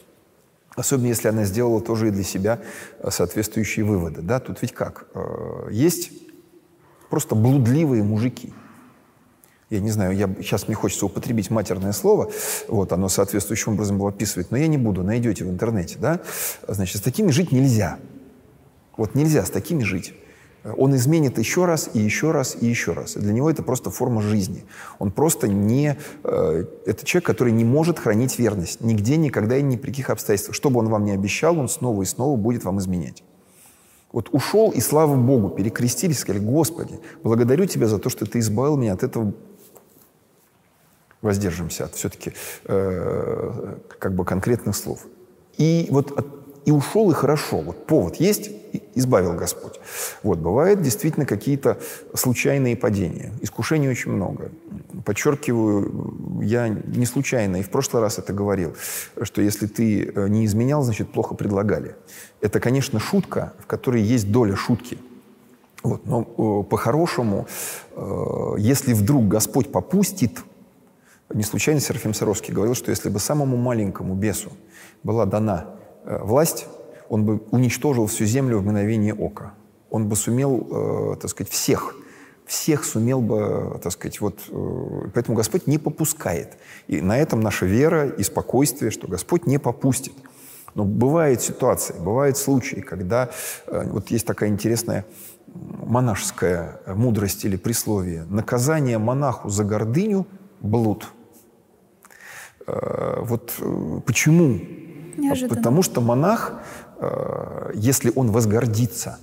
[0.75, 2.59] Особенно если она сделала тоже и для себя
[3.07, 4.21] соответствующие выводы.
[4.21, 4.39] Да?
[4.39, 5.05] Тут ведь как?
[5.13, 6.11] Э, есть
[7.13, 8.52] просто блудливые мужики.
[9.69, 12.32] Я не знаю, я, сейчас мне хочется употребить матерное слово,
[12.67, 16.21] вот, оно соответствующим образом его описывает, но я не буду, найдете в интернете, да.
[16.67, 17.99] Значит, с такими жить нельзя.
[18.97, 20.15] Вот нельзя с такими жить.
[20.63, 23.13] Он изменит еще раз и еще раз и еще раз.
[23.13, 24.65] Для него это просто форма жизни.
[24.97, 25.97] Он просто не...
[26.23, 28.82] Э, это человек, который не может хранить верность.
[28.82, 30.56] Нигде, никогда и ни при каких обстоятельствах.
[30.56, 33.23] Что бы он вам ни обещал, он снова и снова будет вам изменять.
[34.13, 38.78] Вот ушел, и слава Богу, перекрестились, сказали, Господи, благодарю Тебя за то, что Ты избавил
[38.78, 39.34] меня от этого
[41.21, 42.34] воздержимся от все-таки
[42.65, 45.08] э, как бы конкретных слов.
[45.58, 46.28] И вот от,
[46.65, 47.58] и ушел, и хорошо.
[47.58, 48.52] Вот повод есть,
[48.95, 49.80] избавил Господь.
[50.23, 51.78] Вот, бывают действительно какие-то
[52.13, 53.32] случайные падения.
[53.41, 54.52] Искушений очень много.
[55.06, 58.76] Подчеркиваю, я не случайно, и в прошлый раз это говорил,
[59.21, 61.95] что если ты э, не изменял, значит, плохо предлагали.
[62.41, 64.97] Это, конечно, шутка, в которой есть доля шутки.
[65.84, 67.47] Вот, но э, по-хорошему,
[67.91, 70.39] э, если вдруг Господь попустит,
[71.34, 74.52] не случайно Серафим Саровский говорил, что если бы самому маленькому бесу
[75.04, 75.65] была дана
[76.05, 76.67] власть,
[77.09, 79.53] он бы уничтожил всю землю в мгновение ока.
[79.89, 81.95] Он бы сумел, э, так сказать, всех,
[82.45, 84.39] всех сумел бы, так сказать, вот...
[84.49, 86.57] Э, поэтому Господь не попускает.
[86.87, 90.13] И на этом наша вера и спокойствие, что Господь не попустит.
[90.75, 93.29] Но бывают ситуации, бывают случаи, когда
[93.67, 95.05] э, вот есть такая интересная
[95.53, 98.25] монашеская мудрость или присловие.
[98.29, 100.25] Наказание монаху за гордыню–
[100.63, 101.13] блуд.
[102.65, 104.59] Э, вот э, почему?
[105.17, 105.56] Неожиданно.
[105.56, 106.54] Потому что монах,
[106.99, 109.19] э, если он возгордится,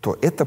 [0.00, 0.46] то это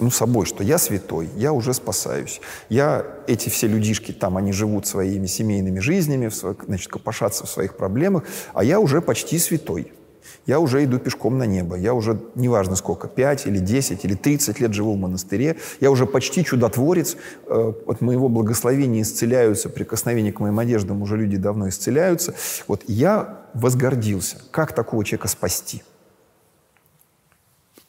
[0.00, 2.40] ну, собой, что я святой, я уже спасаюсь.
[2.68, 6.34] Я, эти все людишки там, они живут своими семейными жизнями, в
[6.66, 9.92] значит, копошатся в своих проблемах, а я уже почти святой.
[10.50, 11.76] Я уже иду пешком на небо.
[11.76, 15.58] Я уже, неважно сколько, 5 или 10 или 30 лет живу в монастыре.
[15.78, 17.16] Я уже почти чудотворец.
[17.46, 22.34] Э, от моего благословения исцеляются, прикосновения к моим одеждам уже люди давно исцеляются.
[22.66, 24.38] Вот я возгордился.
[24.50, 25.84] Как такого человека спасти?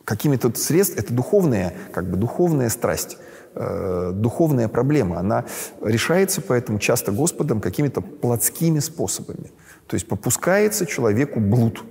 [0.04, 3.17] какими-то средств, это духовная, как бы духовная страсть,
[3.56, 5.17] э, духовная проблема.
[5.19, 5.45] Она
[5.82, 9.52] решается поэтому часто Господом какими-то плотскими способами.
[9.88, 11.84] То есть попускается человеку блуд.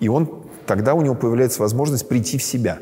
[0.00, 2.78] И он, тогда у него появляется возможность прийти в себя.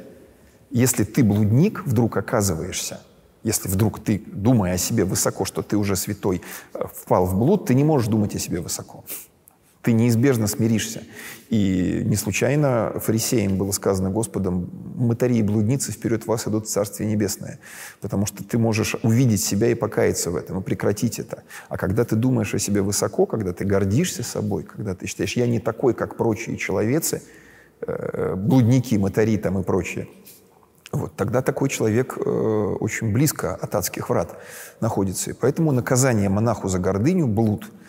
[0.71, 3.01] Если ты блудник, вдруг оказываешься,
[3.45, 7.67] если вдруг ты, думая о себе высоко, что ты уже святой, э, впал в блуд,
[7.67, 9.05] ты не можешь думать о себе высоко.
[9.85, 11.03] Ты неизбежно смиришься.
[11.51, 17.09] И не случайно фарисеям было сказано Господом, мытари и блудницы вперед вас идут в Царствие
[17.09, 17.61] Небесное.
[18.01, 21.45] Потому что ты можешь увидеть себя и покаяться в этом, и прекратить это.
[21.69, 25.47] А когда ты думаешь о себе высоко, когда ты гордишься собой, когда ты считаешь, я
[25.47, 27.23] не такой, как прочие человецы,
[27.83, 30.09] э, блудники, мытари там и прочие,
[30.95, 34.37] вот, тогда такой человек э, очень близко от адских врат
[34.81, 35.31] находится.
[35.31, 37.71] И поэтому наказание монаху за гордыню– блуд–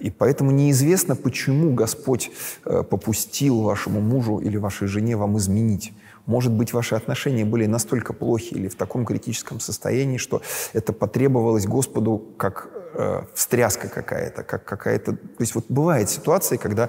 [0.00, 2.30] и поэтому неизвестно, почему Господь
[2.64, 5.92] э, попустил вашему мужу или вашей жене вам изменить.
[6.26, 10.40] Может быть, ваши отношения были настолько плохи или в таком критическом состоянии, что
[10.72, 15.12] это потребовалось Господу как э, встряска какая-то, как какая-то...
[15.12, 16.88] То есть вот бывают ситуации, когда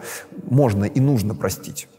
[0.50, 1.90] можно и нужно простить,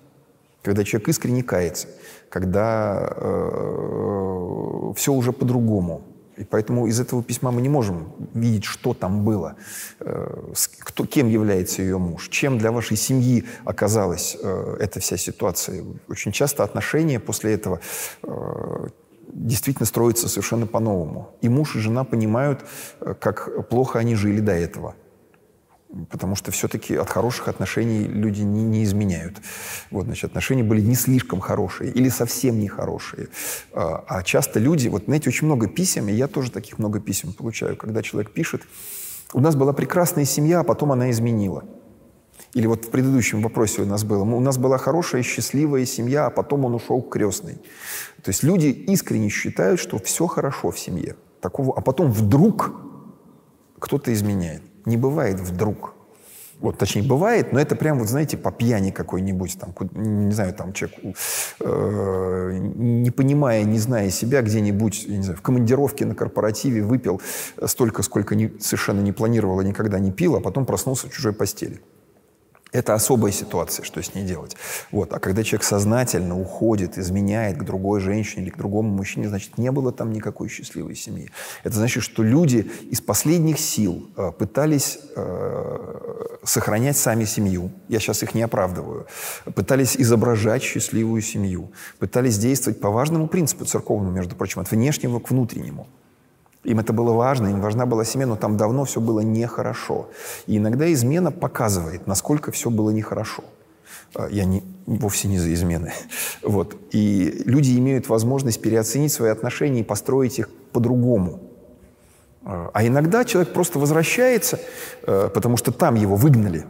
[0.66, 1.86] когда человек искренне кается,
[2.28, 6.02] когда э, все уже по-другому.
[6.36, 9.54] И поэтому из этого письма мы не можем видеть, что там было,
[10.00, 15.84] э, кто, кем является ее муж, чем для вашей семьи оказалась э, эта вся ситуация.
[16.08, 17.78] Очень часто отношения после этого
[18.24, 18.88] э,
[19.32, 21.30] действительно строятся совершенно по-новому.
[21.42, 22.64] И муж и жена понимают,
[23.20, 24.96] как плохо они жили до этого–
[26.10, 29.36] потому что все-таки от хороших отношений люди не, не изменяют.
[29.90, 33.28] Вот, значит, отношения были не слишком хорошие или совсем не хорошие.
[33.72, 37.32] А, а часто люди, вот, знаете, очень много писем, и я тоже таких много писем
[37.32, 38.62] получаю, когда человек пишет,
[39.32, 41.64] у нас была прекрасная семья, а потом она изменила.
[42.52, 46.30] Или вот в предыдущем вопросе у нас было, у нас была хорошая, счастливая семья, а
[46.30, 47.54] потом он ушел к крестной.
[48.22, 51.16] То есть люди искренне считают, что все хорошо в семье.
[51.40, 52.72] Такого, а потом вдруг
[53.78, 55.92] кто-то изменяет не бывает вдруг.
[56.58, 60.72] Вот, точнее, бывает, но это прям, вот знаете, по пьяни какой-нибудь, там, не знаю, там
[60.72, 60.98] человек,
[61.60, 67.20] э, не понимая, не зная себя, где-нибудь, я не знаю, в командировке на корпоративе выпил
[67.66, 71.34] столько, сколько не, совершенно не планировал и никогда не пил, а потом проснулся в чужой
[71.34, 71.82] постели.
[72.76, 74.54] Это особая ситуация, что с ней делать.
[74.92, 75.10] Вот.
[75.14, 79.70] А когда человек сознательно уходит, изменяет к другой женщине или к другому мужчине, значит, не
[79.70, 81.30] было там никакой счастливой семьи.
[81.64, 87.70] Это значит, что люди из последних сил э, пытались э, сохранять сами семью.
[87.88, 89.06] Я сейчас их не оправдываю.
[89.54, 91.72] Пытались изображать счастливую семью.
[91.98, 95.86] Пытались действовать по важному принципу церковному, между прочим, от внешнего к внутреннему.
[96.66, 100.08] Им это было важно, им важна была семья, но там давно все было нехорошо.
[100.48, 103.44] И иногда измена показывает, насколько все было нехорошо.
[104.16, 105.92] А, я не, вовсе не за измены.
[106.42, 106.76] Вот.
[106.90, 111.40] И люди имеют возможность переоценить свои отношения и построить их по-другому.
[112.44, 114.58] А, а иногда человек просто возвращается,
[115.06, 116.64] э, потому что там его выгнали.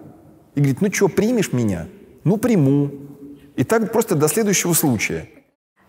[0.55, 1.89] И говорит, ну что, примешь меня?
[2.25, 2.91] Ну, приму.
[3.57, 5.29] И так просто до следующего случая.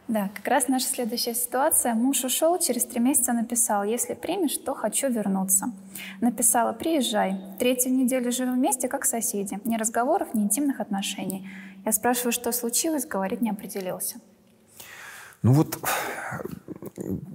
[0.07, 1.93] Да, как раз наша следующая ситуация.
[1.93, 5.73] Муж ушел, через три месяца написал, если примешь, то хочу вернуться.
[6.21, 7.37] Написала, приезжай.
[7.59, 9.59] Третью неделю живем вместе, как соседи.
[9.65, 11.49] Ни разговоров, ни интимных отношений.
[11.85, 14.15] Я спрашиваю, что случилось, говорит, не определился.
[15.41, 15.77] Ну вот,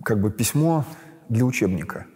[0.02, 0.86] как бы письмо
[1.28, 2.06] для учебника,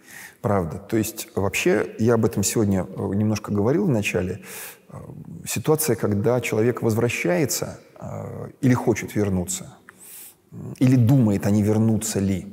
[0.41, 0.79] правда.
[0.79, 4.41] То есть вообще, я об этом сегодня немножко говорил в начале,
[5.45, 9.76] ситуация, когда человек возвращается э, или хочет вернуться–
[10.79, 12.47] или думает, а не вернутся ли.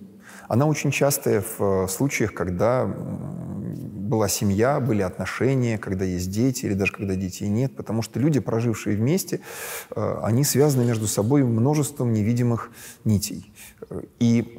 [0.49, 6.75] Она очень частая в э, случаях, когда была семья, были отношения, когда есть дети или
[6.75, 9.41] даже когда детей нет, потому что люди, прожившие вместе,
[9.95, 12.71] э, они связаны между собой множеством невидимых
[13.05, 13.53] нитей.
[14.21, 14.59] И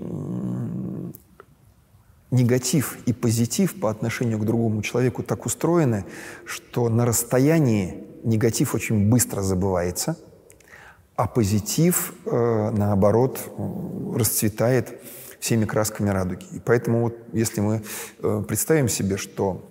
[2.31, 6.05] негатив и позитив по отношению к другому человеку так устроены,
[6.45, 10.17] что на расстоянии негатив очень быстро забывается–
[11.15, 13.39] а позитив, э, наоборот,
[14.13, 15.01] расцветает
[15.39, 16.45] всеми красками радуги.
[16.51, 17.83] И поэтому вот если мы
[18.21, 19.61] э, представим себе, что,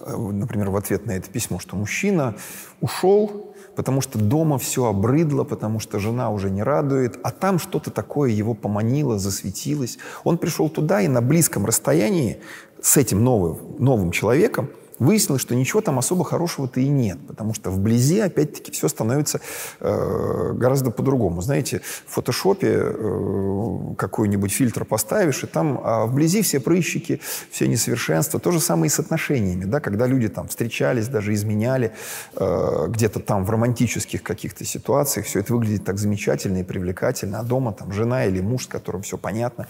[0.00, 2.36] э, например, в ответ на это письмо, что мужчина
[2.80, 7.90] ушел, потому что дома все обрыдло, потому что жена уже не радует, а там что-то
[7.90, 9.98] такое его поманило, засветилось.
[10.24, 12.40] Он пришел туда и на близком расстоянии
[12.80, 14.70] с этим новым, новым человеком–
[15.02, 19.40] выяснилось, что ничего там особо хорошего-то и нет, потому что вблизи, опять-таки, все становится
[19.80, 21.42] э, гораздо по-другому.
[21.42, 28.40] Знаете, в фотошопе э, какой-нибудь фильтр поставишь, и там а вблизи все прыщики, все несовершенства.
[28.40, 31.92] То же самое и с отношениями, да, когда люди там встречались, даже изменяли
[32.36, 37.42] э, где-то там в романтических каких-то ситуациях, все это выглядит так замечательно и привлекательно, а
[37.42, 39.66] дома там жена или муж, с которым все понятно.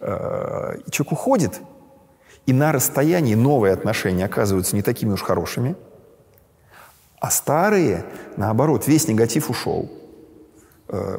[0.00, 1.60] Э, человек уходит,
[2.48, 5.76] и на расстоянии новые отношения оказываются не такими уж хорошими,
[7.20, 8.06] а старые,
[8.38, 9.90] наоборот, весь негатив ушел.
[10.88, 11.18] Э,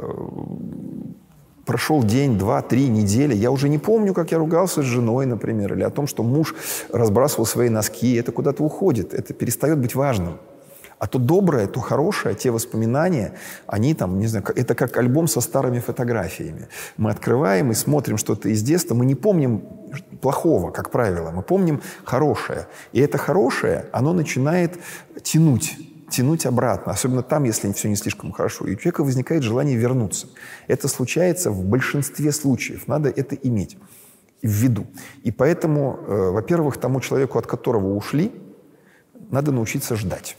[1.67, 3.35] прошел день, два, три недели.
[3.35, 6.55] Я уже не помню, как я ругался с женой, например, или о том, что муж
[6.91, 8.15] разбрасывал свои носки.
[8.15, 10.39] Это куда-то уходит, это перестает быть важным.
[10.99, 13.33] А то доброе, то хорошее, те воспоминания,
[13.67, 16.67] они там, не знаю, это как альбом со старыми фотографиями.
[16.97, 19.63] Мы открываем и смотрим что-то из детства, мы не помним
[20.21, 22.67] плохого, как правило, мы помним хорошее.
[22.91, 24.77] И это хорошее, оно начинает
[25.23, 25.77] тянуть
[26.09, 28.65] тянуть обратно, особенно там, если все не слишком хорошо.
[28.65, 30.27] И у человека возникает желание вернуться.
[30.67, 32.87] Это случается в большинстве случаев.
[32.87, 33.77] Надо это иметь
[34.41, 34.87] в виду.
[35.21, 38.31] И поэтому, э, во-первых, тому человеку, от которого ушли,
[39.29, 40.35] надо научиться ждать.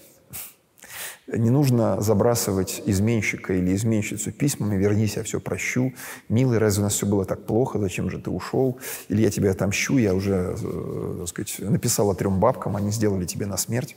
[1.32, 5.92] Не нужно забрасывать изменщика или изменщицу письмами «вернись, я все прощу»,
[6.28, 9.52] «милый, разве у нас все было так плохо, зачем же ты ушел?» или «я тебя
[9.52, 13.96] отомщу, я уже э, так сказать, написала трем бабкам, они сделали тебе на смерть».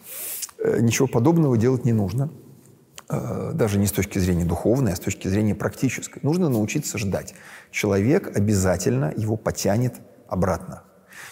[0.59, 2.29] Э, ничего подобного делать не нужно
[3.09, 6.19] э, даже не с точки зрения духовной, а с точки зрения практической.
[6.21, 7.33] Нужно научиться ждать.
[7.71, 9.95] Человек обязательно его потянет
[10.27, 10.83] обратно.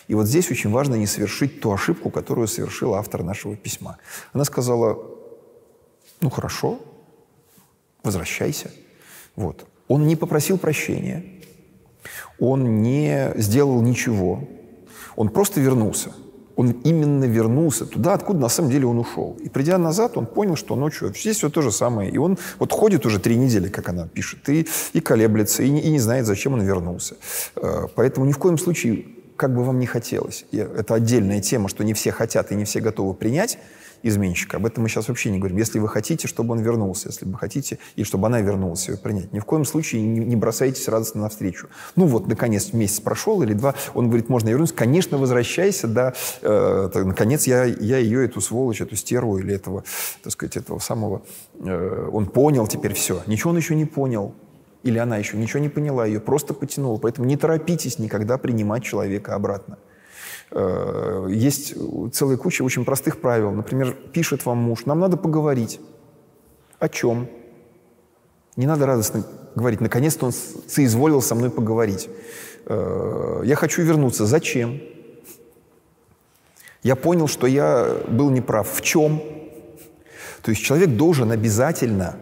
[0.07, 3.97] И вот здесь очень важно не совершить ту ошибку, которую совершил автор нашего письма.
[4.33, 5.10] Она сказала,
[6.21, 6.79] ну хорошо,
[8.03, 8.71] возвращайся.
[9.35, 9.65] Вот.
[9.87, 11.23] Он не попросил прощения,
[12.39, 14.47] он не сделал ничего,
[15.15, 16.11] он просто вернулся.
[16.57, 19.37] Он именно вернулся туда, откуда на самом деле он ушел.
[19.41, 22.11] И придя назад, он понял, что ночью здесь все то же самое.
[22.11, 25.89] И он вот ходит уже три недели, как она пишет, и, и колеблется, и и
[25.89, 27.15] не знает, зачем он вернулся.
[27.55, 29.05] Э, поэтому ни в коем случае,
[29.37, 32.79] как бы вам ни хотелось, это отдельная тема, что не все хотят и не все
[32.81, 33.57] готовы принять,
[34.03, 34.57] изменщика.
[34.57, 35.57] Об этом мы сейчас вообще не говорим.
[35.57, 39.31] Если вы хотите, чтобы он вернулся, если вы хотите, и чтобы она вернулась, ее принять.
[39.33, 41.67] Ни в коем случае не, не бросайтесь радостно навстречу.
[41.95, 44.75] Ну вот, наконец, месяц прошел или два, он говорит, можно вернуться.
[44.75, 49.83] Конечно, возвращайся, да, э, наконец я, я ее, эту сволочь, эту стерву или этого,
[50.23, 51.21] так сказать, этого самого,
[51.59, 53.21] э, он понял теперь все.
[53.27, 54.33] Ничего он еще не понял.
[54.83, 56.97] Или она еще ничего не поняла, ее просто потянула.
[56.97, 59.77] Поэтому не торопитесь никогда принимать человека обратно.
[60.51, 61.75] Э, есть
[62.13, 63.51] целая куча очень простых правил.
[63.51, 65.79] Например, пишет вам муж, нам надо поговорить.
[66.79, 67.29] О чем?
[68.57, 72.09] Не надо радостно говорить, наконец-то он соизволил со мной поговорить.
[72.65, 74.25] Э, я хочу вернуться.
[74.25, 74.81] Зачем?
[76.83, 78.69] Я понял, что я был неправ.
[78.69, 79.21] В чем?
[80.41, 82.15] То есть человек должен обязательно,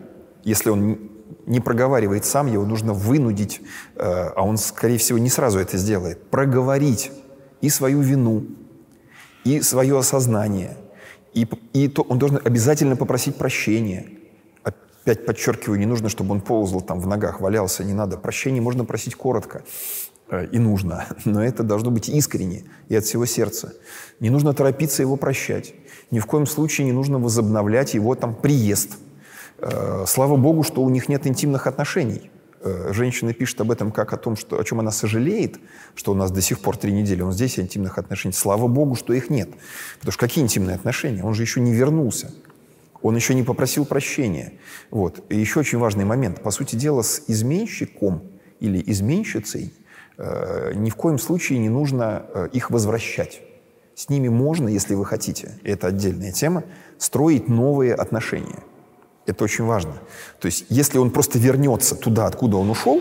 [0.44, 1.00] если он
[1.46, 3.62] не проговаривает сам, его нужно вынудить,
[3.96, 7.12] э, а он, скорее всего, не сразу это сделает, проговорить
[7.62, 8.46] и свою вину,
[9.44, 10.78] и свое осознание.
[11.34, 14.08] И, и то он должен обязательно попросить прощения.
[14.64, 18.18] Опять подчеркиваю, не нужно, чтобы он ползал там в ногах, валялся, не надо.
[18.18, 19.64] Прощение можно просить коротко
[20.30, 23.74] э, и нужно, но это должно быть искренне и от всего сердца.
[24.20, 25.74] Не нужно торопиться его прощать.
[26.12, 28.98] Ни в коем случае не нужно возобновлять его там приезд.
[29.60, 32.32] Э, слава Богу, что у них нет интимных отношений.
[32.62, 35.60] Э, женщина пишет об этом как о том, что, о чем она сожалеет,
[35.96, 38.34] что у нас до сих пор три недели, он здесь интимных отношений.
[38.34, 39.50] Слава Богу, что их нет.
[40.00, 41.24] Потому что какие интимные отношения?
[41.24, 42.32] Он же еще не вернулся.
[43.02, 44.54] Он еще не попросил прощения.
[44.92, 45.24] Вот.
[45.30, 46.42] И еще очень важный момент.
[46.42, 48.24] По сути дела, с изменщиком
[48.60, 49.74] или изменщицей
[50.18, 53.42] э, ни в коем случае не нужно э, их возвращать.
[53.96, 56.64] С ними можно, если вы хотите, это отдельная тема,
[56.98, 58.60] строить новые отношения.
[59.30, 59.94] Это очень важно.
[60.40, 63.00] То есть, если он просто вернется туда, откуда он ушел,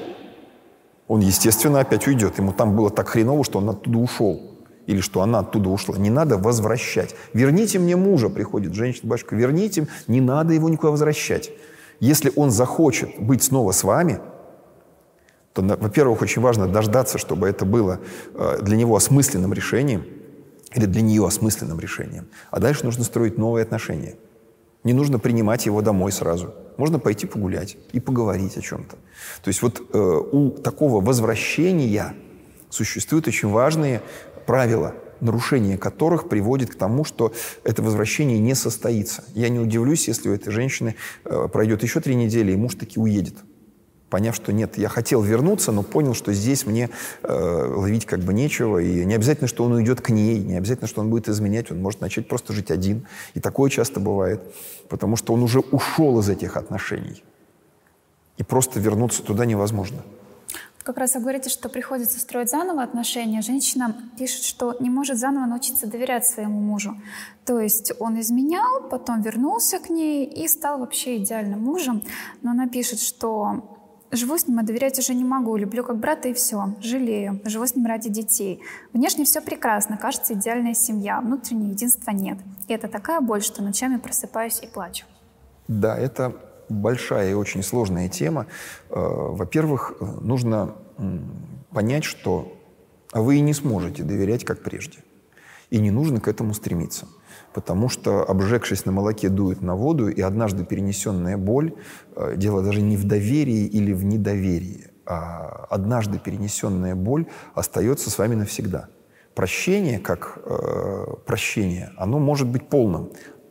[1.06, 2.36] он, естественно, опять уйдет.
[2.36, 4.42] Ему там было так хреново, что он оттуда ушел.
[4.86, 5.96] Или что она оттуда ушла.
[5.96, 7.14] Не надо возвращать.
[7.32, 9.88] Верните мне мужа, приходит женщина, батюшка, верните.
[10.06, 11.50] Не надо его никуда возвращать.
[11.98, 14.20] Если он захочет быть снова с вами,
[15.54, 18.00] то, во-первых, очень важно дождаться, чтобы это было
[18.34, 20.04] э, для него осмысленным решением
[20.74, 22.28] или для нее осмысленным решением.
[22.50, 24.16] А дальше нужно строить новые отношения–
[24.88, 26.54] не нужно принимать его домой сразу.
[26.78, 28.96] Можно пойти погулять и поговорить о чем-то.
[29.42, 29.98] То есть вот э,
[30.32, 32.14] у такого возвращения
[32.70, 34.00] существуют очень важные
[34.46, 39.24] правила, нарушение которых приводит к тому, что это возвращение не состоится.
[39.34, 40.94] Я не удивлюсь, если у этой женщины
[41.26, 43.34] э, пройдет еще три недели, и муж таки уедет
[44.10, 46.90] поняв, что нет, я хотел вернуться, но понял, что здесь мне
[47.22, 50.88] э, ловить как бы нечего, и не обязательно, что он уйдет к ней, не обязательно,
[50.88, 53.06] что он будет изменять, он может начать просто жить один.
[53.34, 54.42] И такое часто бывает,
[54.88, 57.22] потому что он уже ушел из этих отношений.
[58.36, 60.02] И просто вернуться туда невозможно.
[60.84, 63.42] Как раз вы говорите, что приходится строить заново отношения.
[63.42, 66.96] Женщина пишет, что не может заново научиться доверять своему мужу.
[67.44, 72.02] То есть он изменял, потом вернулся к ней и стал вообще идеальным мужем.
[72.40, 73.77] Но она пишет, что
[74.10, 75.56] Живу с ним, а доверять уже не могу.
[75.56, 76.74] Люблю как брата и все.
[76.80, 77.40] Жалею.
[77.44, 78.62] Живу с ним ради детей.
[78.92, 79.98] Внешне все прекрасно.
[79.98, 81.20] Кажется, идеальная семья.
[81.20, 82.38] Внутреннего единства нет.
[82.68, 85.04] И это такая боль, что ночами просыпаюсь и плачу.
[85.68, 86.34] Да, это
[86.70, 88.46] большая и очень сложная тема.
[88.88, 90.74] Э, во-первых, нужно
[91.70, 92.56] понять, что
[93.12, 94.98] вы и не сможете доверять, как прежде.
[95.70, 97.06] И не нужно к этому стремиться.
[97.58, 101.72] Потому что, обжегшись на молоке, дует на воду, и однажды перенесенная боль,
[102.14, 108.18] э, дело даже не в доверии или в недоверии, а однажды перенесенная боль остается с
[108.18, 108.86] вами навсегда.
[109.34, 113.10] Прощение, как э, прощение, оно может быть полным,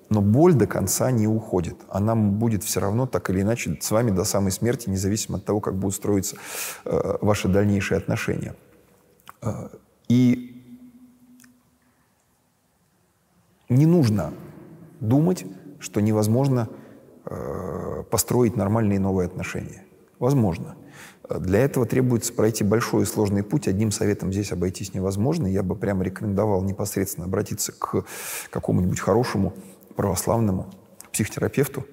[0.10, 1.76] но боль до конца не уходит.
[1.90, 5.60] Она будет все равно так или иначе с вами до самой смерти, независимо от того,
[5.60, 6.38] как будут строиться
[6.86, 8.56] э, ваши дальнейшие отношения.
[9.42, 9.68] Э,
[10.08, 10.57] и
[13.70, 14.34] не нужно
[15.00, 15.46] думать,
[15.80, 16.70] что невозможно
[17.26, 19.84] э, построить нормальные новые отношения.
[20.20, 20.76] Возможно.
[21.30, 23.68] Для этого требуется пройти большой и сложный путь.
[23.68, 25.46] Одним советом здесь обойтись невозможно.
[25.46, 28.06] Я бы прямо рекомендовал непосредственно обратиться к
[28.50, 29.54] какому-нибудь хорошему
[29.96, 30.68] православному
[31.12, 31.86] психотерапевту,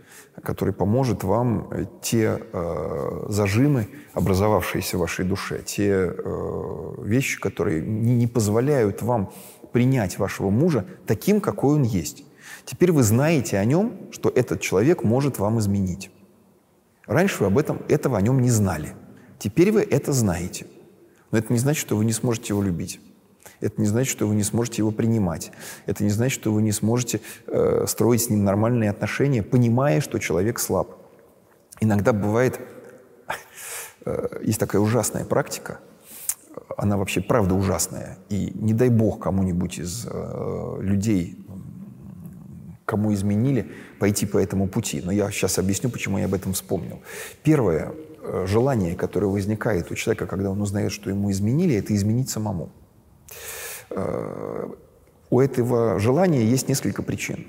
[0.42, 7.80] который поможет вам э, те э, зажимы, образовавшиеся в вашей душе, те э, вещи, которые
[7.80, 9.32] не, не позволяют вам
[9.74, 12.24] принять вашего мужа таким, какой он есть.
[12.64, 16.12] Теперь вы знаете о нем, что этот человек может вам изменить.
[17.06, 18.94] Раньше вы об этом, этого о нем не знали.
[19.40, 20.66] Теперь вы это знаете.
[21.32, 23.00] Но это не значит, что вы не сможете его любить.
[23.60, 25.50] Это не значит, что вы не сможете его принимать.
[25.86, 30.20] Это не значит, что вы не сможете э, строить с ним нормальные отношения, понимая, что
[30.20, 30.96] человек слаб.
[31.80, 32.60] Иногда бывает,
[34.04, 35.80] э, есть такая ужасная практика,
[36.76, 38.18] она вообще правда ужасная.
[38.28, 41.38] И не дай бог кому-нибудь из э, людей,
[42.84, 45.02] кому изменили, пойти по этому пути.
[45.04, 47.00] Но я сейчас объясню, почему я об этом вспомнил.
[47.42, 47.92] Первое
[48.22, 52.70] э, желание, которое возникает у человека, когда он узнает, что ему изменили, это изменить самому.
[53.90, 54.68] Э,
[55.30, 57.46] у этого желания есть несколько причин.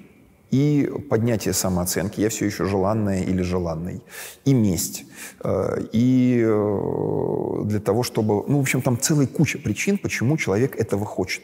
[0.52, 4.02] И поднятие самооценки, я все еще желанная или желанный,
[4.46, 5.06] и месть,
[5.44, 8.44] э, и э, для того, чтобы...
[8.48, 11.44] Ну, в общем, там целая куча причин, почему человек этого хочет.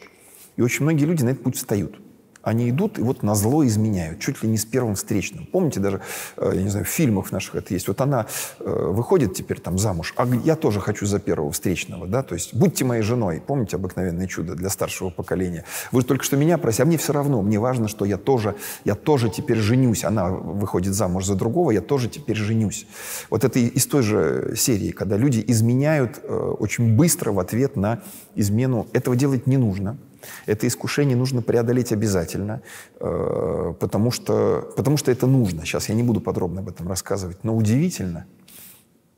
[0.55, 1.99] И очень многие люди на этот путь встают.
[2.43, 5.45] Они идут и вот на зло изменяют, чуть ли не с первым встречным.
[5.45, 6.01] Помните, даже,
[6.37, 7.87] э, я не знаю, в фильмах наших это есть.
[7.87, 8.25] Вот она
[8.59, 12.53] э, выходит теперь там замуж, а я тоже хочу за первого встречного, да, то есть
[12.53, 13.41] будьте моей женой.
[13.45, 15.65] Помните обыкновенное чудо для старшего поколения?
[15.91, 18.95] Вы только что меня просите, а мне все равно, мне важно, что я тоже, я
[18.95, 20.03] тоже теперь женюсь.
[20.03, 22.87] Она выходит замуж за другого, я тоже теперь женюсь.
[23.29, 28.01] Вот это из той же серии, когда люди изменяют э, очень быстро в ответ на
[28.35, 28.87] измену.
[28.93, 29.97] Этого делать не нужно.
[30.45, 32.61] Это искушение нужно преодолеть обязательно,
[32.99, 35.65] э, потому что, потому что это нужно.
[35.65, 38.25] Сейчас я не буду подробно об этом рассказывать, но удивительно,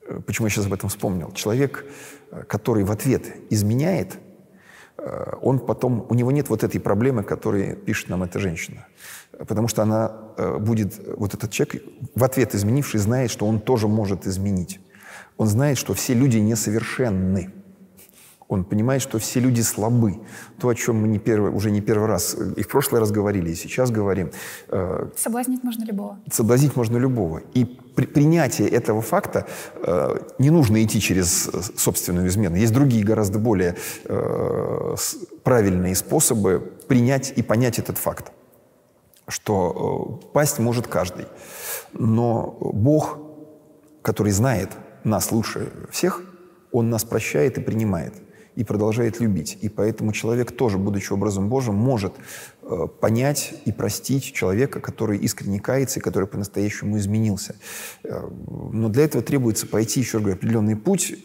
[0.07, 1.31] э, почему я сейчас об этом вспомнил.
[1.31, 1.85] Человек,
[2.31, 4.19] э, который в ответ изменяет,
[5.41, 8.85] он потом, у него нет вот этой проблемы, которую пишет нам эта женщина.
[9.37, 10.09] Потому что она
[10.59, 11.83] будет, вот этот человек,
[12.15, 14.79] в ответ изменивший, знает, что он тоже может изменить.
[15.35, 17.51] Он знает, что все люди несовершенны.
[18.53, 20.19] Он понимает, что все люди слабы.
[20.59, 23.49] То, о чем мы не первый, уже не первый раз и в прошлый раз говорили,
[23.49, 24.29] и сейчас говорим.
[24.69, 26.19] Э, соблазнить можно любого.
[26.31, 27.41] Соблазнить можно любого.
[27.55, 32.55] И при принятие этого факта э, не нужно идти через э, собственную измену.
[32.55, 33.75] Есть другие гораздо более
[34.05, 34.95] э,
[35.43, 38.31] правильные способы принять и понять этот факт.
[39.27, 41.25] Что э, пасть может каждый.
[41.93, 43.17] Но Бог,
[44.03, 44.69] который знает
[45.03, 46.21] нас лучше всех,
[46.71, 48.22] Он нас прощает и принимает
[48.55, 49.57] и продолжает любить.
[49.61, 52.13] И поэтому человек тоже, будучи образом Божьим, может
[52.61, 57.55] э, понять и простить человека, который искренне кается и который по-настоящему изменился.
[58.03, 61.15] Э, но для этого требуется пойти, еще раз говорю, определенный путь,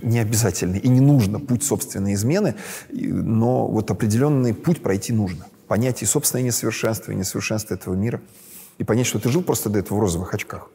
[0.00, 2.54] не обязательный, и не нужно путь собственной измены,
[2.90, 5.46] но вот определенный путь пройти нужно.
[5.68, 8.20] Понять и собственное несовершенство, и несовершенство этого мира,
[8.78, 10.70] и понять, что ты жил просто до этого в розовых очках.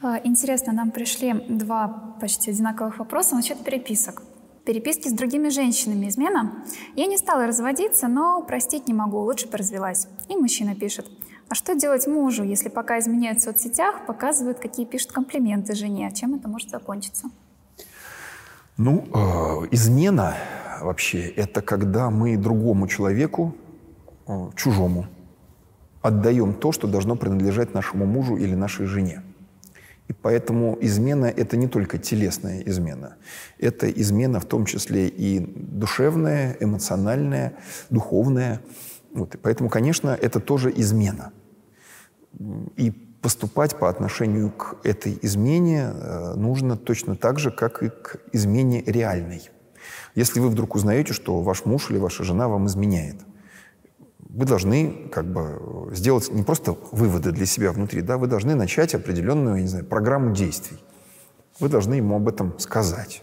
[0.00, 1.88] А, интересно, нам пришли два
[2.20, 4.22] почти одинаковых вопроса насчет переписок.
[4.64, 6.52] Переписки с другими женщинами измена.
[6.94, 10.06] Я не стала разводиться, но простить не могу, лучше поразвелась.
[10.28, 11.06] И мужчина пишет.
[11.48, 16.12] А что делать мужу, если пока изменяет в соцсетях, показывают, какие пишут комплименты жене?
[16.14, 17.30] Чем это может закончиться?
[18.76, 20.36] Ну, э, измена
[20.80, 23.54] вообще– это когда мы другому человеку,
[24.28, 25.06] э, чужому,
[26.02, 29.22] отдаем то, что должно принадлежать нашему мужу или нашей жене.
[30.08, 33.16] И поэтому измена– это не только телесная измена.
[33.58, 37.52] Это измена в том числе и душевная, эмоциональная,
[37.90, 38.60] духовная.
[39.12, 39.34] Вот.
[39.34, 41.32] И поэтому, конечно, это тоже измена.
[42.76, 42.90] И
[43.20, 48.82] поступать по отношению к этой измене э, нужно точно так же, как и к измене
[48.86, 49.50] реальной.
[50.14, 53.16] Если вы вдруг узнаете, что ваш муж или ваша жена вам изменяет–
[54.28, 58.94] вы должны как бы сделать не просто выводы для себя внутри, да, вы должны начать
[58.94, 60.78] определенную, я не знаю, программу действий.
[61.60, 63.22] Вы должны ему об этом сказать.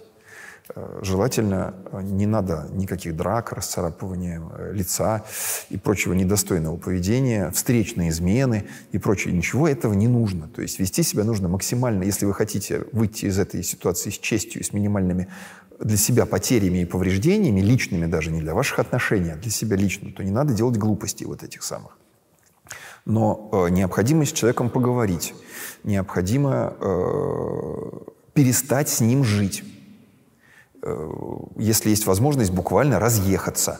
[0.73, 5.23] Э, желательно э, не надо никаких драк, расцарапывания э, лица
[5.69, 9.33] и прочего недостойного поведения, встречные измены и прочее.
[9.33, 10.47] Ничего этого не нужно.
[10.47, 14.63] То есть вести себя нужно максимально, если вы хотите выйти из этой ситуации с честью,
[14.63, 15.27] с минимальными
[15.79, 20.11] для себя потерями и повреждениями, личными даже, не для ваших отношений, а для себя лично,
[20.11, 21.97] то не надо делать глупостей вот этих самых.
[23.05, 25.35] Но э, необходимо с человеком поговорить,
[25.83, 27.91] необходимо э,
[28.33, 29.63] перестать с ним жить.
[30.81, 31.09] Э,
[31.57, 33.79] если есть возможность, буквально разъехаться.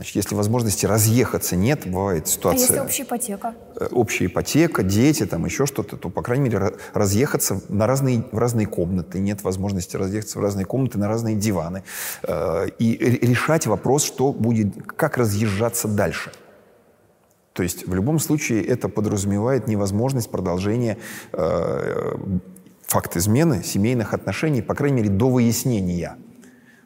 [0.00, 2.56] Значит, если возможности разъехаться нет, бывает ситуация...
[2.56, 3.54] А если общая ипотека?
[3.76, 8.38] Э, общая ипотека, дети, там еще что-то, то, по крайней мере, разъехаться на разные, в
[8.38, 9.18] разные комнаты.
[9.18, 11.82] Нет возможности разъехаться в разные комнаты, на разные диваны.
[12.22, 16.32] Э, и решать вопрос, что будет, как разъезжаться дальше.
[17.52, 20.96] То есть в любом случае это подразумевает невозможность продолжения
[21.34, 22.16] э,
[22.86, 26.16] факт измены семейных отношений, по крайней мере, до выяснения,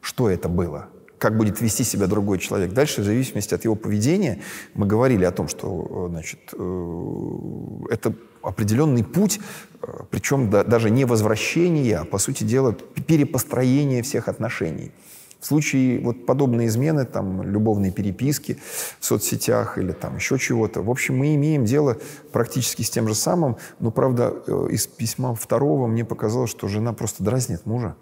[0.01, 2.73] что это было, как будет вести себя другой человек.
[2.73, 4.41] Дальше, в зависимости от его поведения,
[4.73, 9.39] мы говорили о том, что значит, э, это определенный путь,
[9.81, 12.73] э, причем да, даже не возвращение, а, по сути дела,
[13.07, 14.91] перепостроение всех отношений.
[15.39, 18.57] В случае вот подобной измены, там, любовной переписки
[18.99, 21.97] в соцсетях или там еще чего-то, в общем, мы имеем дело
[22.31, 26.93] практически с тем же самым, но, правда, э, из письма второго мне показалось, что жена
[26.93, 27.95] просто дразнит мужа.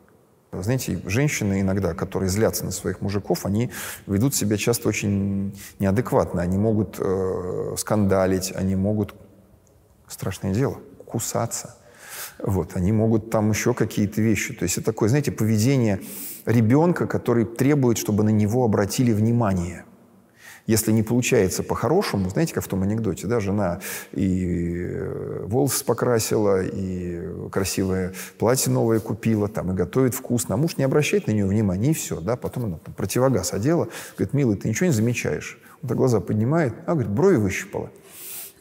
[0.61, 3.71] Знаете, женщины иногда, которые злятся на своих мужиков, они
[4.05, 6.41] ведут себя часто очень неадекватно.
[6.41, 9.15] Они могут э, скандалить, они могут,
[10.07, 11.75] страшное дело, кусаться.
[12.39, 14.53] Вот, они могут там еще какие-то вещи.
[14.53, 16.01] То есть это такое, знаете, поведение
[16.45, 19.85] ребенка, который требует, чтобы на него обратили внимание.
[20.65, 23.81] Если не получается по-хорошему, знаете, как в том анекдоте, да, жена
[24.13, 30.77] и э, волосы покрасила, и красивое платье новое купила, там, и готовит вкусно, а муж
[30.77, 34.55] не обращает на нее внимания, и все, да, потом она там, противогаз одела, говорит, милый,
[34.55, 35.59] ты ничего не замечаешь?
[35.81, 37.89] Он так глаза поднимает, а, говорит, брови выщипала.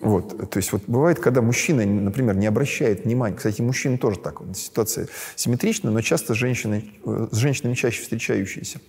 [0.01, 4.43] Вот, то есть вот бывает, когда мужчина, например, не обращает внимания, кстати, мужчины тоже так,
[4.57, 8.81] ситуация симметрична, но часто женщины, э, с женщинами чаще встречающиеся,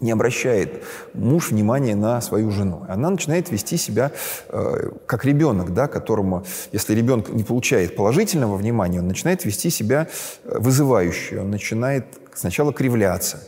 [0.00, 0.84] не обращает
[1.14, 2.84] муж внимания на свою жену.
[2.88, 4.12] Она начинает вести себя
[4.48, 10.08] э, как ребенок, да, которому, если ребенок не получает положительного внимания, он начинает вести себя
[10.44, 13.42] э, вызывающе, он начинает сначала кривляться,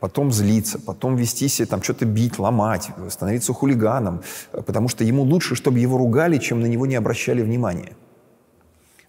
[0.00, 5.54] потом злиться, потом вести себя, там, что-то бить, ломать, становиться хулиганом, потому что ему лучше,
[5.54, 7.92] чтобы его ругали, чем на него не обращали внимания.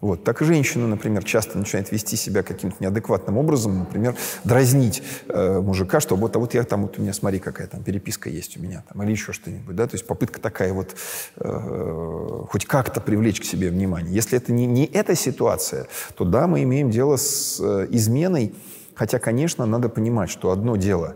[0.00, 0.24] Вот.
[0.24, 6.00] Так и женщина, например, часто начинает вести себя каким-то неадекватным образом, например, дразнить э, мужика,
[6.00, 8.60] что вот, а вот я там, вот у меня, смотри, какая там переписка есть у
[8.60, 10.94] меня, там, или еще что-нибудь, да, то есть попытка такая вот
[11.36, 14.14] э, хоть как-то привлечь к себе внимание.
[14.14, 18.54] Если это не, не эта ситуация, то да, мы имеем дело с э, изменой,
[18.98, 21.14] Хотя, конечно, надо понимать, что одно дело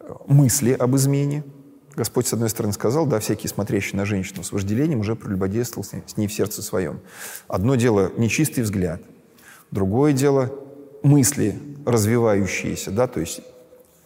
[0.00, 1.44] э, мысли об измене.
[1.98, 6.16] Господь, с одной стороны, сказал, да, всякий, смотрящий на женщину с вожделением, уже прелюбодействовал с
[6.16, 7.00] ней в сердце своем.
[7.48, 9.02] Одно дело нечистый взгляд,
[9.72, 10.54] другое дело
[11.02, 13.40] мысли развивающиеся, да, то есть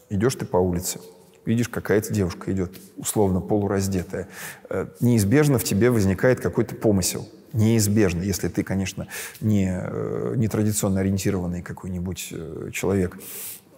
[0.09, 1.01] идешь ты по улице,
[1.45, 4.27] видишь, какая-то девушка идет, условно полураздетая,
[4.71, 9.09] э, неизбежно в тебе возникает какой-то помысел– неизбежно, если ты, конечно,
[9.43, 13.19] не, э, не традиционно ориентированный какой-нибудь э, человек.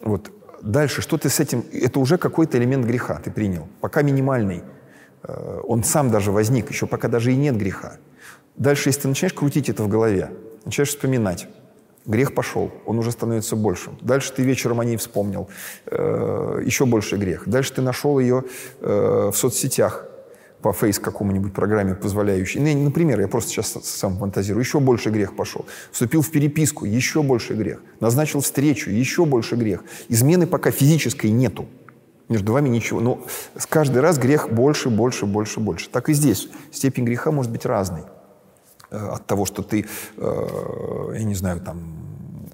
[0.00, 0.30] Вот.
[0.64, 1.62] Дальше, что ты с этим...
[1.72, 3.68] Это уже какой-то элемент греха ты принял.
[3.82, 4.62] Пока минимальный.
[5.22, 7.98] Э, он сам даже возник, еще пока даже и нет греха.
[8.56, 10.30] Дальше, если ты начинаешь крутить это в голове,
[10.64, 11.48] начинаешь вспоминать,
[12.06, 13.98] грех пошел, он уже становится большим.
[14.00, 15.48] Дальше ты вечером о ней вспомнил,
[15.90, 17.48] еще больше грех.
[17.48, 18.44] Дальше ты нашел ее
[18.80, 20.06] в соцсетях,
[20.64, 22.58] по фейс какому-нибудь программе, позволяющей.
[22.58, 25.66] Ну, например, я просто сейчас сам фантазирую, еще больше грех пошел.
[25.92, 27.82] Вступил в переписку, еще больше грех.
[28.00, 29.84] Назначил встречу, еще больше грех.
[30.08, 31.66] Измены пока физической нету.
[32.30, 33.00] Между вами ничего.
[33.00, 33.26] Но
[33.58, 35.90] с каждый раз грех больше, больше, больше, больше.
[35.90, 36.48] Так и здесь.
[36.72, 38.04] Степень греха может быть разной.
[38.90, 39.84] Э, от того, что ты,
[40.16, 41.78] э, я не знаю, там,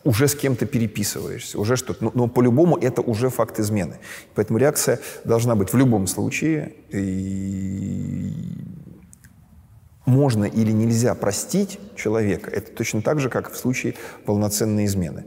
[0.05, 2.05] уже с кем-то переписываешься, уже что-то.
[2.05, 3.98] Но, но по-любому это уже факт измены.
[4.34, 6.72] Поэтому реакция должна быть в любом случае.
[6.90, 8.32] И
[10.07, 13.94] можно или нельзя простить человека, это точно так же, как в случае
[14.24, 15.26] полноценной измены.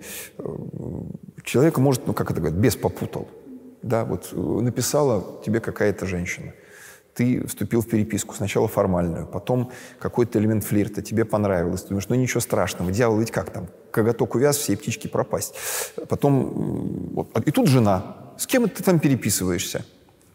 [1.43, 3.27] Человек может, ну как это говорят, без попутал.
[3.81, 6.53] Да, вот написала тебе какая-то женщина
[7.13, 12.15] ты вступил в переписку, сначала формальную, потом какой-то элемент флирта, тебе понравилось, ты думаешь, ну
[12.15, 15.55] ничего страшного, дьявол ведь как там, коготок увяз, все птички пропасть.
[16.09, 19.85] Потом, вот, и тут жена, с кем ты там переписываешься?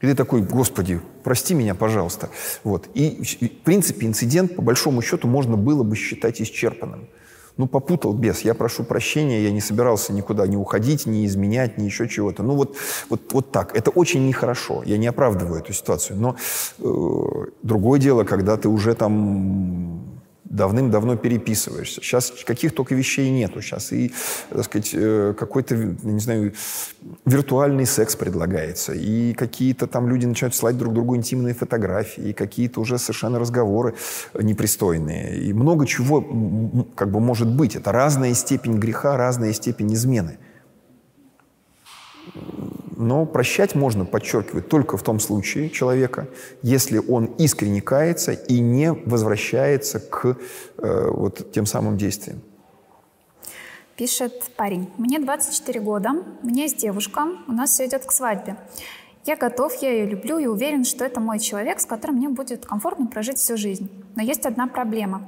[0.01, 2.31] И ты такой, господи, прости меня, пожалуйста.
[2.63, 2.89] Вот.
[2.95, 7.09] И, в принципе, инцидент, по большому счету, можно было бы считать исчерпанным.
[7.59, 8.43] Ну, попутал без.
[8.43, 12.45] Я прошу прощения, я не собирался никуда не уходить, не изменять, ни еще чего-то.
[12.45, 12.77] Ну, вот,
[13.11, 13.77] вот, вот так.
[13.77, 14.83] Это очень нехорошо.
[14.87, 16.19] Я не оправдываю эту ситуацию.
[16.19, 16.37] Но
[16.79, 20.18] э, другое дело, когда ты уже там
[20.51, 22.01] давным-давно переписываешься.
[22.01, 23.61] Сейчас каких только вещей нету.
[23.61, 24.13] Сейчас и,
[24.51, 26.53] так сказать, э, какой-то, не знаю,
[27.25, 32.81] виртуальный секс предлагается, и какие-то там люди начинают слать друг другу интимные фотографии, и какие-то
[32.81, 33.95] уже совершенно разговоры
[34.35, 35.39] непристойные.
[35.43, 36.21] И много чего
[36.95, 37.77] как бы может быть.
[37.77, 40.39] Это разная степень греха, разная степень измены.
[43.01, 46.27] Но прощать можно, подчеркивать, только в том случае человека,
[46.63, 50.37] если он искренне кается и не возвращается к
[50.79, 52.41] э, вот тем самым действиям.
[53.95, 54.91] Пишет парень.
[54.99, 56.11] Мне 24 года,
[56.43, 58.57] у меня есть девушка, у нас все идет к свадьбе.
[59.29, 62.65] Я готов, я ее люблю и уверен, что это мой человек, с которым мне будет
[62.65, 63.91] комфортно прожить всю жизнь.
[64.17, 65.21] Но есть одна проблема.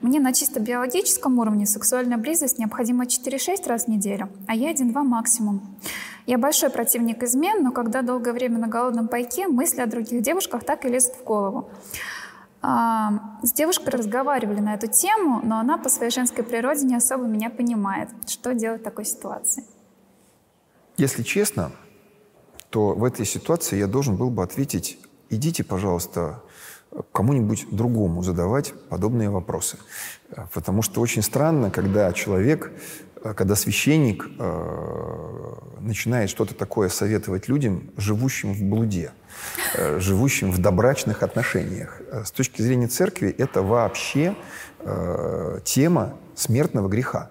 [0.00, 4.92] Мне на чисто биологическом уровне сексуальная близость необходима 4-6 раз в неделю, а я 1-2
[5.04, 5.62] максимум.
[6.26, 10.64] Я большой противник измен, но когда долгое время на голодном пайке, мысли о других девушках
[10.64, 11.70] так и лезут в голову.
[12.60, 17.26] А, с девушкой разговаривали на эту тему, но она по своей женской природе не особо
[17.26, 18.08] меня понимает.
[18.26, 19.64] Что делать в такой ситуации?
[20.96, 21.70] Если честно,
[22.74, 24.98] то в этой ситуации я должен был бы ответить,
[25.30, 26.42] идите, пожалуйста,
[27.12, 29.78] кому-нибудь другому задавать подобные вопросы.
[30.52, 32.72] Потому что очень странно, когда человек
[33.36, 39.12] когда священник э, начинает что-то такое советовать людям, живущим в блуде,
[39.76, 42.02] э, живущим в добрачных отношениях.
[42.10, 44.36] Э, с точки зрения церкви это вообще
[44.80, 47.30] э, тема смертного греха.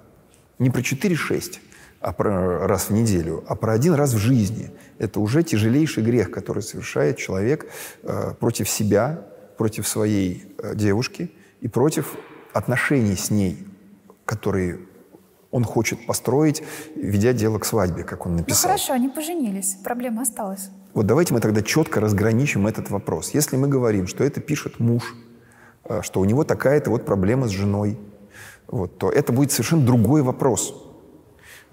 [0.58, 1.60] Не про 4-6
[2.04, 4.72] а про раз в неделю, а про один раз в жизни.
[5.04, 7.66] Это уже тяжелейший грех, который совершает человек
[8.04, 9.26] э, против себя,
[9.58, 11.30] против своей э, девушки
[11.60, 12.16] и против
[12.54, 13.68] отношений с ней,
[14.24, 14.80] которые
[15.52, 16.64] он хочет построить,
[16.96, 18.72] ведя дело к свадьбе, как он написал.
[18.72, 20.70] Ну хорошо, они поженились, проблема осталась.
[20.94, 23.32] Вот давайте мы тогда четко разграничим этот вопрос.
[23.34, 25.04] Если мы говорим, что это пишет муж,
[25.84, 28.00] э, что у него такая-то вот проблема с женой,
[28.68, 30.93] вот, то это будет совершенно другой вопрос.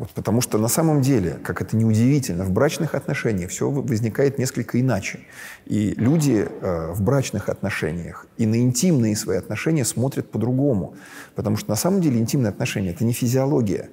[0.00, 4.80] Вот потому что на самом деле, как это неудивительно, в брачных отношениях все возникает несколько
[4.80, 5.20] иначе.
[5.66, 10.94] И люди э, в брачных отношениях и на интимные свои отношения смотрят по-другому.
[11.34, 13.90] Потому что на самом деле интимные отношения– это не физиология.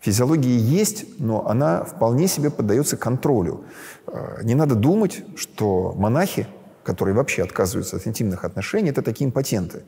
[0.00, 3.64] Физиология есть, но она вполне себе поддается контролю.
[4.08, 6.48] Э, не надо думать, что монахи,
[6.82, 9.84] которые вообще отказываются от интимных отношений, это такие импотенты,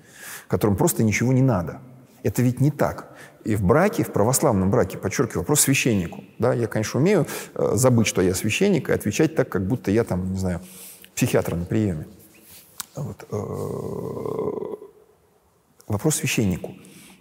[0.46, 1.80] которым просто ничего не надо.
[2.22, 3.10] Это ведь не так.
[3.44, 6.24] И в браке, в православном браке, подчеркиваю, вопрос священнику.
[6.38, 10.04] Да, я, конечно, умею э, забыть, что я священник, и отвечать так, как будто я
[10.04, 10.60] там, не знаю,
[11.14, 12.06] психиатр на приеме.
[12.96, 13.26] Вот.
[13.30, 13.40] Э,
[15.86, 16.74] вопрос священнику.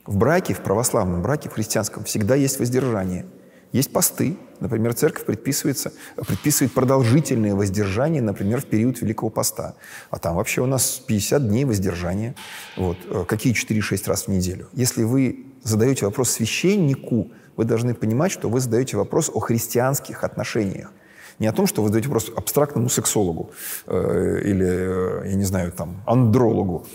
[0.06, 3.26] В браке, в православном браке, в христианском, всегда есть воздержание–
[3.74, 4.38] есть посты.
[4.60, 9.74] Например, церковь предписывается, предписывает продолжительное воздержание, например, в период Великого Поста.
[10.10, 12.36] А там вообще у нас 50 дней воздержания.
[12.78, 12.98] Вот.
[13.10, 14.70] Э, какие 4-6 раз в неделю?
[14.74, 20.92] Если вы задаете вопрос священнику, вы должны понимать, что вы задаете вопрос о христианских отношениях.
[21.40, 23.52] Не о том, что вы задаете вопрос абстрактному сексологу
[23.88, 26.86] э, или, э, я не знаю, там, андрологу.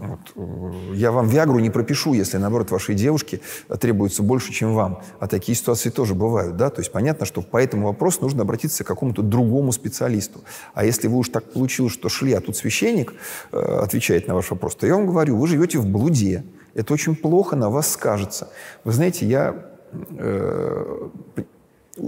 [0.00, 0.20] Вот.
[0.36, 3.40] Э, я вам Виагру не пропишу, если, наоборот, вашей девушке
[3.80, 5.02] требуется больше, чем вам.
[5.18, 6.70] А такие ситуации тоже бывают, да?
[6.70, 10.40] То есть понятно, что по этому вопросу нужно обратиться к какому-то другому специалисту.
[10.74, 13.14] А если вы уж так получилось, что шли, а тут священник
[13.52, 16.44] э, отвечает на ваш вопрос, то я вам говорю, вы живете в блуде.
[16.74, 18.48] Это очень плохо на вас скажется.
[18.84, 19.66] Вы знаете, я
[20.10, 21.08] э,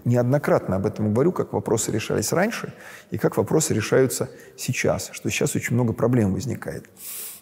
[0.04, 2.72] неоднократно об этом говорю, как вопросы решались раньше
[3.10, 6.88] и как вопросы решаются сейчас, что сейчас очень много проблем возникает.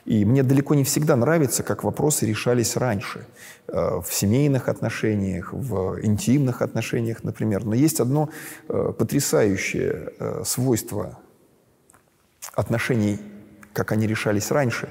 [0.09, 3.27] И мне далеко не всегда нравится, как вопросы решались раньше.
[3.67, 7.67] Э, в семейных отношениях, в интимных отношениях, например.
[7.67, 8.31] Но есть одно
[8.69, 11.19] э, потрясающее э, свойство
[12.55, 13.21] отношений,
[13.75, 14.89] как они решались раньше,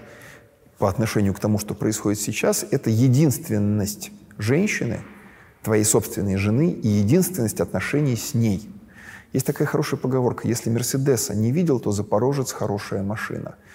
[0.78, 5.00] по отношению к тому, что происходит сейчас, это единственность женщины,
[5.64, 8.70] твоей собственной жены, и единственность отношений с ней.
[9.34, 13.56] Есть такая хорошая поговорка, если Мерседеса не видел, то Запорожец хорошая машина–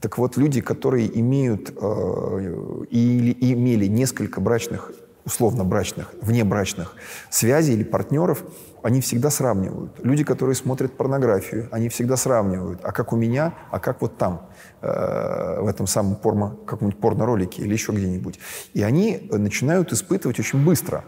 [0.00, 4.92] так вот, люди, которые имеют э, или имели несколько брачных,
[5.24, 6.94] условно брачных, внебрачных
[7.30, 8.44] связей или партнеров,
[8.82, 9.92] они всегда сравнивают.
[10.02, 12.80] Люди, которые смотрят порнографию, они всегда сравнивают.
[12.82, 14.48] А как у меня, а как вот там,
[14.80, 18.38] э, в этом самом порно, каком-нибудь порно-ролике или еще где-нибудь.
[18.74, 21.04] И они начинают испытывать очень быстро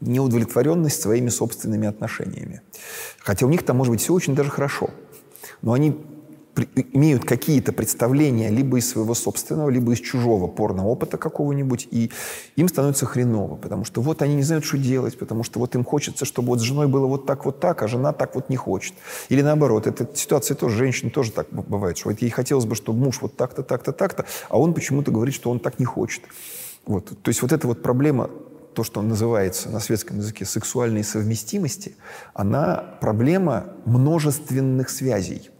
[0.00, 2.62] неудовлетворенность своими собственными отношениями.
[3.18, 4.90] Хотя у них там может быть все очень даже хорошо.
[5.62, 6.00] Но они
[6.92, 12.10] имеют какие-то представления либо из своего собственного, либо из чужого порно-опыта какого-нибудь, и
[12.56, 15.84] им становится хреново, потому что вот они не знают, что делать, потому что вот им
[15.84, 18.56] хочется, чтобы вот с женой было вот так, вот так, а жена так вот не
[18.56, 18.94] хочет.
[19.28, 22.98] Или наоборот, эта ситуация тоже, женщины тоже так бывает, что вот ей хотелось бы, чтобы
[22.98, 26.22] муж вот так-то, так-то, так-то, а он почему-то говорит, что он так не хочет.
[26.86, 27.06] Вот.
[27.22, 28.30] То есть вот эта вот проблема
[28.74, 31.96] то, что называется на светском языке сексуальной совместимости,
[32.34, 35.50] она проблема множественных связей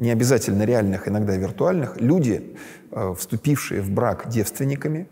[0.00, 2.56] не обязательно реальных, иногда виртуальных, люди,
[2.90, 5.06] э, вступившие в брак девственниками,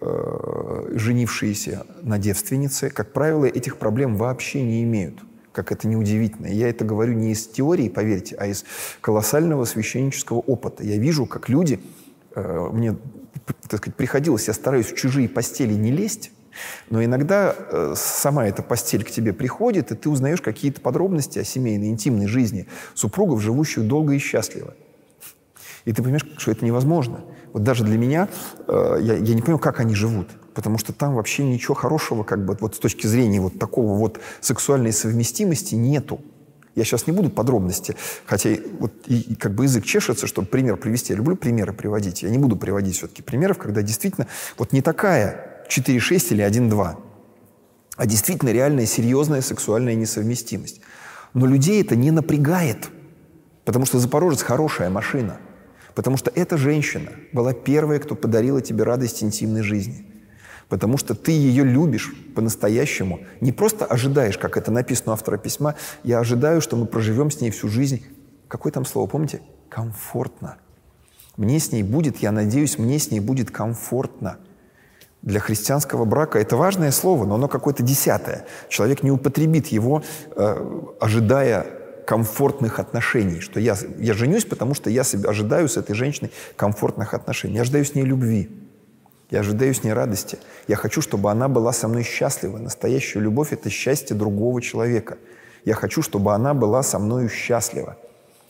[0.00, 5.18] э, женившиеся на девственнице, как правило, этих проблем вообще не имеют.
[5.52, 6.46] Как это неудивительно.
[6.46, 8.64] Я это говорю не из теории, поверьте, а из
[9.02, 10.84] колоссального священнического опыта.
[10.84, 11.78] Я вижу, как люди,
[12.34, 12.96] э, мне,
[13.68, 16.32] так сказать, приходилось, я стараюсь в чужие постели не лезть,
[16.88, 21.44] но иногда э, сама эта постель к тебе приходит, и ты узнаешь какие-то подробности о
[21.44, 24.74] семейной, интимной жизни супругов, живущих долго и счастливо.
[25.84, 27.24] И ты понимаешь, что это невозможно.
[27.52, 28.28] Вот даже для меня,
[28.68, 30.28] э, я, я не понимаю, как они живут.
[30.54, 34.20] Потому что там вообще ничего хорошего, как бы вот с точки зрения вот такого вот
[34.40, 36.20] сексуальной совместимости нету.
[36.74, 37.96] Я сейчас не буду подробности,
[38.26, 41.12] хотя вот и, и как бы язык чешется, чтобы пример привести.
[41.12, 42.22] Я люблю примеры приводить.
[42.22, 46.96] Я не буду приводить все-таки примеров, когда действительно вот не такая 4,6 или 1,2,
[47.96, 50.80] а действительно реальная серьезная сексуальная несовместимость.
[51.32, 52.88] Но людей это не напрягает,
[53.64, 55.38] потому что «Запорожец» хорошая машина,
[55.94, 60.04] потому что эта женщина была первая, кто подарила тебе радость интимной жизни,
[60.68, 65.76] потому что ты ее любишь по-настоящему, не просто ожидаешь, как это написано у автора письма,
[66.02, 68.04] я ожидаю, что мы проживем с ней всю жизнь.
[68.48, 69.40] Какое там слово, помните?
[69.68, 70.56] Комфортно.
[71.36, 74.38] Мне с ней будет, я надеюсь, мне с ней будет комфортно–
[75.22, 78.46] для христианского брака это важное слово, но оно какое-то десятое.
[78.68, 80.02] Человек не употребит его,
[80.34, 81.66] э, ожидая
[82.06, 87.14] комфортных отношений, что я, я женюсь, потому что я себе ожидаю с этой женщиной комфортных
[87.14, 87.56] отношений.
[87.56, 88.50] Я ожидаю с ней любви,
[89.30, 90.38] я ожидаю с ней радости.
[90.66, 92.58] Я хочу, чтобы она была со мной счастлива.
[92.58, 95.18] Настоящая любовь– это счастье другого человека.
[95.64, 97.96] Я хочу, чтобы она была со мною счастлива.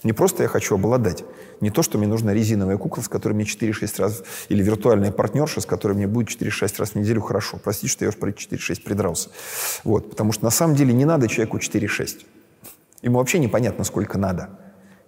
[0.03, 1.25] Не просто я хочу обладать.
[1.61, 5.61] Не то, что мне нужна резиновая кукла, с которой мне 4-6 раз, или виртуальная партнерша,
[5.61, 7.59] с которой мне будет 4-6 раз в неделю хорошо.
[7.63, 9.31] Простите, что я уж про 4-6 придрался.
[9.85, 12.25] Вот, потому что на самом деле не надо человеку 4-6.
[13.03, 14.49] Ему вообще непонятно, сколько надо.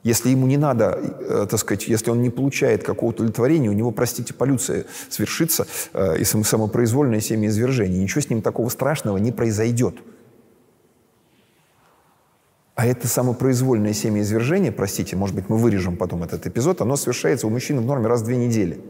[0.03, 3.93] Если ему не надо, э, так сказать, если он не получает какого-то удовлетворения, у него,
[3.93, 8.03] простите, полюция свершится э, и самопроизвольное семяизвержение.
[8.03, 9.95] Ничего с ним такого страшного не произойдет.
[12.83, 17.51] А это самопроизвольное семяизвержение, простите, может быть, мы вырежем потом этот эпизод, оно совершается у
[17.51, 18.80] мужчины в норме раз в две недели.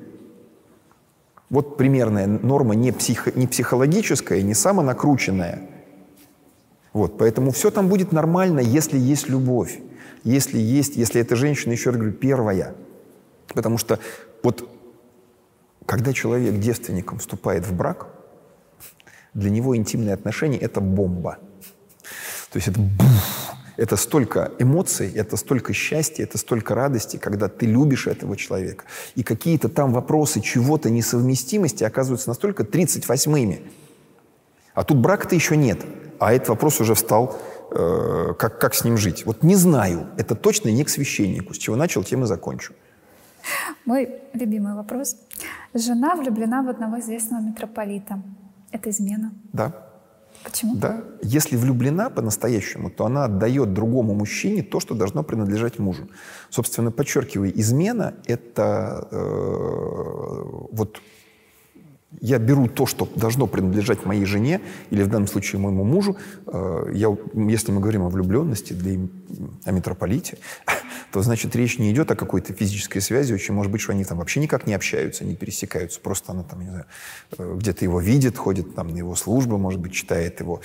[1.51, 5.68] Вот примерная норма не, психо, не психологическая, не самонакрученная.
[6.95, 9.78] Вот, поэтому все там будет нормально, если есть любовь.
[10.24, 12.74] Если есть, если эта женщина, еще раз говорю, первая.
[13.49, 13.99] Потому что
[14.43, 14.70] вот
[15.84, 18.07] когда человек девственником вступает в брак,
[19.34, 21.36] для него интимные отношения– это бомба.
[22.51, 27.66] То есть это буф, это столько эмоций, это столько счастья, это столько радости, когда ты
[27.66, 28.85] любишь этого человека.
[29.14, 33.62] И какие-то там вопросы чего-то несовместимости оказываются настолько 38-ми.
[34.75, 35.81] А тут брака-то еще нет.
[36.18, 37.39] А этот вопрос уже встал,
[37.70, 39.27] э, как, как с ним жить.
[39.27, 40.07] Вот не знаю.
[40.16, 41.53] Это точно не к священнику.
[41.55, 42.75] С чего начал, тем и закончу.
[43.85, 45.16] Мой любимый вопрос.
[45.75, 48.23] Жена влюблена в одного известного митрополита.
[48.70, 49.33] Это измена?
[49.53, 49.91] Да.
[50.45, 50.76] Почему?
[50.76, 51.05] Да.
[51.22, 56.09] Если влюблена по-настоящему, то она отдает другому мужчине то, что должно принадлежать мужу.
[56.51, 61.01] Собственно, подчеркиваю, измена— это э, вот
[62.20, 66.16] я беру то, что должно принадлежать моей жене, или в данном случае моему мужу.
[66.47, 69.09] Э, я, если мы говорим о влюбленности, для,
[69.64, 70.38] о митрополите,
[71.12, 73.32] то значит речь не идет о какой-то физической связи.
[73.32, 76.00] Очень может быть, что они там вообще никак не общаются, не пересекаются.
[76.00, 76.86] Просто она там, не знаю,
[77.38, 80.60] э, где-то его видит, ходит там на его службы, может быть, читает его.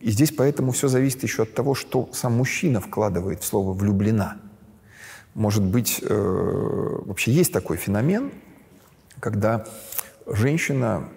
[0.00, 4.38] И здесь поэтому все зависит еще от того, что сам мужчина вкладывает в слово «влюблена».
[5.34, 8.32] Может быть, э, вообще есть такой феномен–
[9.20, 9.66] когда
[10.26, 11.08] женщина,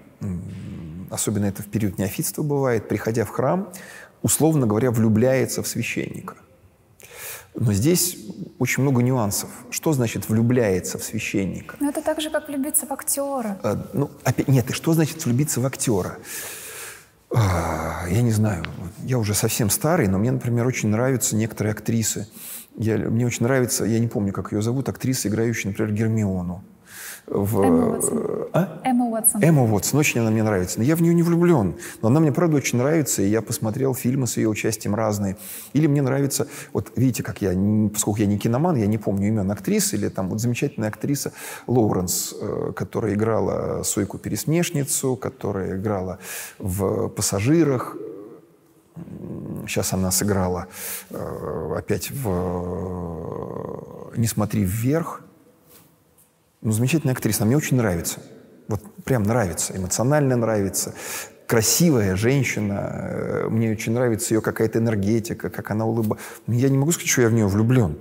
[1.09, 3.69] особенно это в период неофитства бывает, приходя в храм,
[4.21, 6.36] условно говоря, влюбляется в священника.
[7.56, 8.18] Но здесь
[8.60, 9.49] очень много нюансов.
[9.70, 11.76] Что значит влюбляется в священника?
[11.80, 13.60] Ну, это так же, как влюбиться в актера.
[13.64, 16.18] А, ну, опять, нет, и что значит влюбиться в актера?
[17.36, 18.64] А, я не знаю.
[19.04, 22.28] Я уже совсем старый, но мне, например, очень нравятся некоторые актрисы.
[22.76, 26.64] Я, мне очень нравится, я не помню, как ее зовут, актриса, играющая, например, Гермиону
[27.28, 27.61] в...
[27.61, 28.47] Эмма Уотсон.
[28.53, 28.82] А?
[28.84, 29.43] Эмма Уотсон.
[29.43, 30.80] Эмма Уотсон, очень она мне нравится.
[30.80, 31.76] Но я в нее не влюблен.
[32.01, 35.38] Но она мне, правда, очень нравится, и я посмотрел фильмы с ее участием разные.
[35.74, 37.51] Или мне нравится, вот видите, как я,
[37.91, 41.32] поскольку я не киноман, я не помню имен актрис, или там вот замечательная актриса
[41.67, 46.19] Лоуренс, э, которая играла Сойку-пересмешницу, которая играла
[46.59, 47.97] в «Пассажирах»,
[49.67, 50.67] Сейчас она сыграла
[51.09, 55.24] э, опять в «Не смотри вверх».
[56.64, 58.20] Ну, замечательная актриса, она мне очень нравится.
[58.70, 60.93] Вот прям нравится, эмоционально нравится.
[61.45, 66.26] Красивая женщина, э, мне очень нравится ее какая-то энергетика, как она улыбается.
[66.47, 67.97] Я не могу сказать, что я в нее влюблен.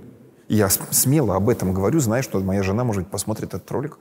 [0.47, 3.97] Я смело об этом говорю, зная, что моя жена, может быть, посмотрит этот ролик.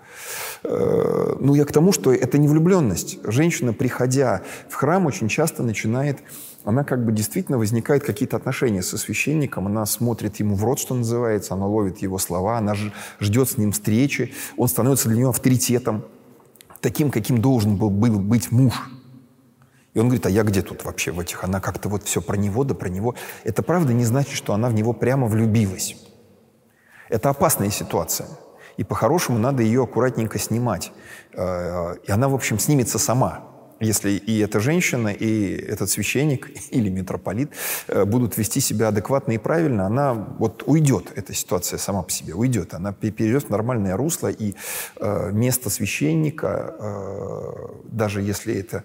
[0.63, 3.19] Э, ну, я к тому, что это не влюбленность.
[3.25, 6.21] Женщина, приходя в храм, очень часто начинает
[6.65, 10.95] она как бы действительно возникает какие-то отношения со священником, она смотрит ему в рот, что
[10.95, 12.75] называется, она ловит его слова, она
[13.21, 16.05] ждет с ним встречи, он становится для нее авторитетом,
[16.81, 18.75] таким, каким должен был, был быть муж.
[19.95, 21.45] И он говорит, а я где тут вообще в этих?
[21.45, 23.15] Она как-то вот все про него, да про него.
[23.45, 25.97] Это правда не значит, что она в него прямо влюбилась.
[27.11, 28.29] Это опасная ситуация.
[28.79, 30.93] И по-хорошему надо ее аккуратненько снимать.
[31.35, 33.52] Э, и она, в общем, снимется сама
[33.83, 37.51] если и эта женщина, и этот священник или митрополит
[37.89, 42.35] э, будут вести себя адекватно и правильно, она вот уйдет, эта ситуация сама по себе
[42.35, 42.75] уйдет.
[42.75, 44.55] Она перейдет в нормальное русло, и
[44.97, 47.53] э, место священника, э,
[47.85, 48.85] даже если это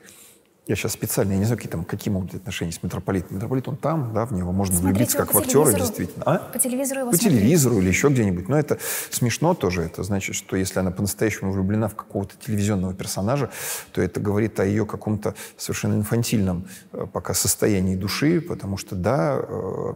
[0.68, 3.38] я сейчас специально, я не знаю, какие там, какие могут быть отношения с митрополитом.
[3.38, 6.24] Митрополит, он там, да, в него можно Смотрите влюбиться как в актера, действительно.
[6.26, 6.38] А?
[6.39, 7.39] По телевизору его По смотрите.
[7.39, 8.49] телевизору или еще где-нибудь.
[8.49, 8.78] Но это
[9.09, 9.84] смешно тоже.
[9.84, 13.49] Это значит, что если она по-настоящему влюблена в какого-то телевизионного персонажа,
[13.93, 19.39] то это говорит о ее каком-то совершенно инфантильном э, пока состоянии души, потому что, да,
[19.39, 19.93] э,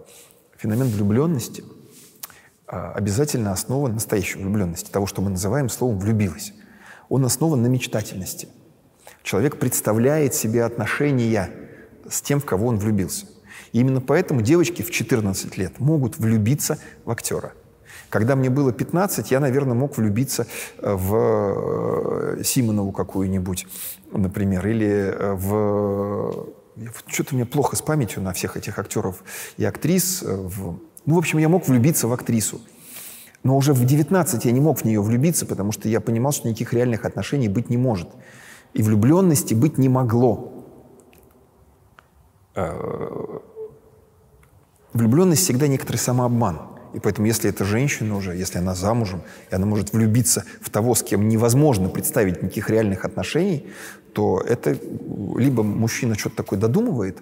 [0.57, 1.65] феномен влюбленности
[2.67, 6.53] э, обязательно основан, настоящей влюбленности, того, что мы называем словом «влюбилась».
[7.09, 8.47] Он основан на мечтательности–
[9.24, 11.49] Человек представляет себе отношения
[12.09, 13.26] с тем, в кого он влюбился.
[13.72, 17.53] И именно поэтому девочки в 14 лет могут влюбиться в актера.
[18.09, 20.45] Когда мне было 15, я, наверное, мог влюбиться
[20.80, 23.67] э, в э, Симонову какую-нибудь,
[24.11, 26.49] например, или э, в...
[27.07, 29.24] Что-то меня плохо с памятью на всех этих актеров
[29.57, 30.24] и актрис.
[30.24, 30.78] В...
[31.05, 32.59] Ну, в общем, я мог влюбиться в актрису.
[33.43, 36.47] Но уже в 19 я не мог в нее влюбиться, потому что я понимал, что
[36.47, 38.09] никаких реальных отношений быть не может.
[38.74, 40.65] И влюбленности быть не могло.
[42.55, 43.39] Э,
[44.93, 46.61] влюбленность всегда некоторый самообман.
[46.93, 50.93] И поэтому, если это женщина уже, если она замужем, и она может влюбиться в того,
[50.93, 53.67] с кем невозможно представить никаких реальных отношений,
[54.13, 54.78] то это
[55.38, 57.19] либо мужчина что-то такое додумывает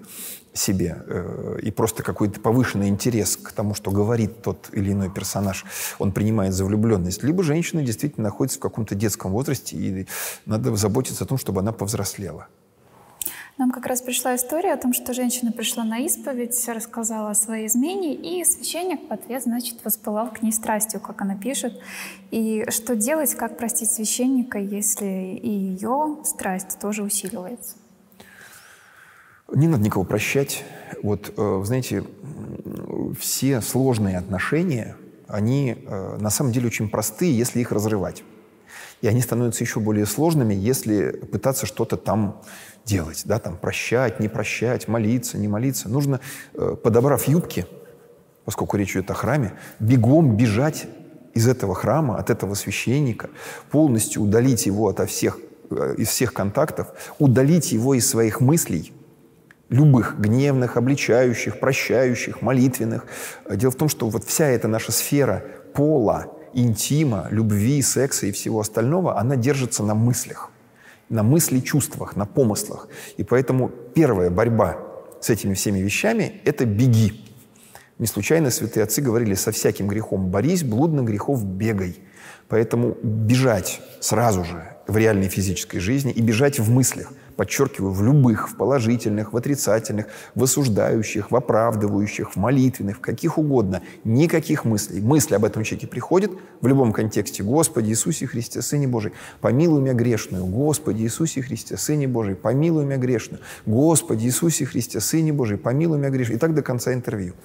[0.53, 5.65] себе, э, и просто какой-то повышенный интерес к тому, что говорит тот или иной персонаж,
[5.99, 10.07] он принимает за влюбленность, либо женщина действительно находится в каком-то детском возрасте, и
[10.45, 12.47] надо заботиться о том, чтобы она повзрослела.
[13.59, 17.67] Нам как раз пришла история о том, что женщина пришла на исповедь, рассказала о своей
[17.67, 21.73] измене, и священник в ответ, значит, воспылал к ней страстью, как она пишет.
[22.31, 27.75] И что делать, как простить священника, если и ее страсть тоже усиливается?
[29.53, 30.63] Не надо никого прощать.
[31.01, 32.03] Вот, э, знаете,
[33.19, 34.95] все сложные отношения,
[35.27, 38.23] они э, на самом деле очень простые, если их разрывать.
[39.01, 42.41] И они становятся еще более сложными, если пытаться что-то там
[42.85, 45.89] делать, да, там прощать, не прощать, молиться, не молиться.
[45.89, 46.19] Нужно,
[46.53, 47.65] э, подобрав юбки,
[48.45, 50.87] поскольку речь идет о храме, бегом бежать
[51.33, 53.29] из этого храма, от этого священника,
[53.71, 55.39] полностью удалить его ото всех,
[55.97, 56.87] из всех контактов,
[57.19, 58.91] удалить его из своих мыслей,
[59.69, 63.05] любых, гневных, обличающих, прощающих, молитвенных.
[63.49, 65.43] Дело в том, что вот вся эта наша сфера
[65.73, 70.51] пола, интима, любви, секса и всего остального, она держится на мыслях
[71.09, 72.87] на мысли, чувствах, на помыслах.
[73.17, 74.77] И поэтому первая борьба
[75.19, 77.25] с этими всеми вещами– это беги.
[77.97, 81.97] Не случайно святые отцы говорили, со всяким грехом борись, блудных грехов бегай.
[82.47, 88.49] Поэтому бежать сразу же в реальной физической жизни и бежать в мыслях– подчеркиваю, в любых,
[88.49, 94.99] в положительных, в отрицательных, в осуждающих, в оправдывающих, в молитвенных, в каких угодно, никаких мыслей.
[94.99, 97.41] Мысли об этом человеке приходят в любом контексте.
[97.41, 100.45] Господи Иисусе Христе, Сыне Божий, помилуй меня грешную.
[100.47, 103.41] Господи Иисусе Христе, Сыне Божий, помилуй меня грешную.
[103.65, 106.35] Господи Иисусе Христе, Сыне Божий, помилуй меня грешную.
[106.35, 107.35] И так до конца интервью.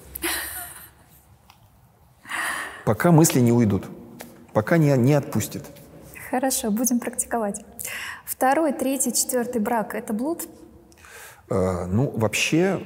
[2.83, 3.85] Пока мысли не уйдут,
[4.51, 5.63] пока не, не отпустит.
[6.29, 7.63] Хорошо, будем практиковать.
[8.25, 10.47] Второй, третий, четвертый брак– это блуд?
[11.49, 12.81] Э, ну, вообще,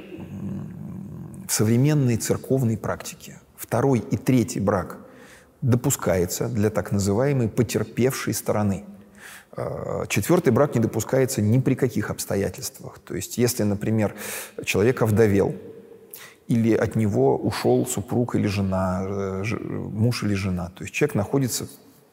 [1.47, 4.97] в современной церковной практике второй и третий брак
[5.61, 8.83] допускается для так называемой потерпевшей стороны.
[9.55, 12.99] Э, четвертый брак не допускается ни при каких обстоятельствах.
[12.99, 14.15] То есть если, например,
[14.65, 15.55] человек овдовел,
[16.47, 20.71] или от него ушел супруг или жена, э, муж или жена.
[20.75, 21.67] То есть человек находится,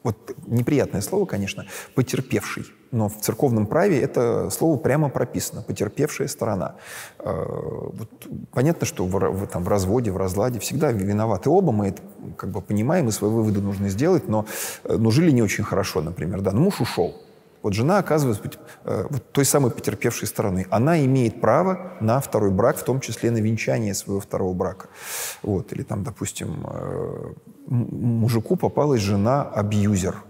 [0.07, 2.63] вот неприятное слово, конечно, потерпевший.
[2.91, 6.75] Но в церковном праве это слово прямо прописано, потерпевшая сторона.
[7.19, 8.09] Э, вот
[8.53, 12.01] понятно, что в, в, там, в разводе, в разладе всегда виноваты оба, мы это
[12.37, 14.45] как бы понимаем, и свои выводы нужно сделать, но,
[14.85, 16.39] но жили не очень хорошо, например.
[16.39, 17.13] Да, но муж ушел,
[17.61, 18.49] вот жена оказывается
[18.85, 20.67] э, вот той самой потерпевшей стороны.
[20.69, 24.87] Она имеет право на второй брак, в том числе на венчание своего второго брака.
[25.43, 25.73] Вот.
[25.73, 27.33] Или там, допустим, э,
[27.67, 30.23] мужику попалась жена-абьюзер.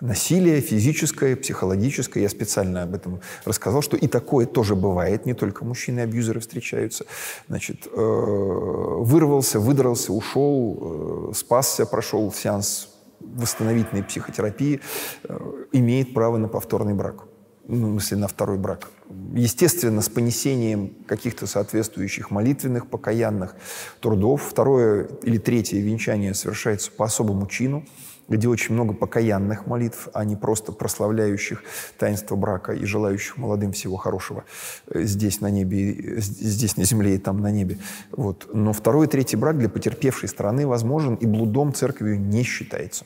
[0.00, 2.22] Насилие физическое, психологическое.
[2.22, 5.26] Я специально об этом рассказал, что и такое тоже бывает.
[5.26, 7.04] Не только мужчины-абьюзеры встречаются.
[7.48, 12.88] Значит, э, вырвался, выдрался, ушел, спасся, прошел сеанс
[13.20, 14.80] восстановительной психотерапии
[15.24, 15.38] э,
[15.72, 17.24] имеет право на повторный брак.
[17.68, 18.90] Ну, на второй брак.
[19.34, 23.54] Естественно, с понесением каких-то соответствующих молитвенных, покаянных
[24.00, 24.42] трудов.
[24.42, 27.84] Второе или третье венчание совершается по особому чину,
[28.28, 31.62] где очень много покаянных молитв, а не просто прославляющих
[31.98, 34.44] таинство брака и желающих молодым всего хорошего
[34.88, 37.78] э, здесь на небе, здесь на земле и там на небе.
[38.10, 38.50] Вот.
[38.52, 43.04] Но второй и третий брак для потерпевшей стороны возможен и блудом церковью не считается.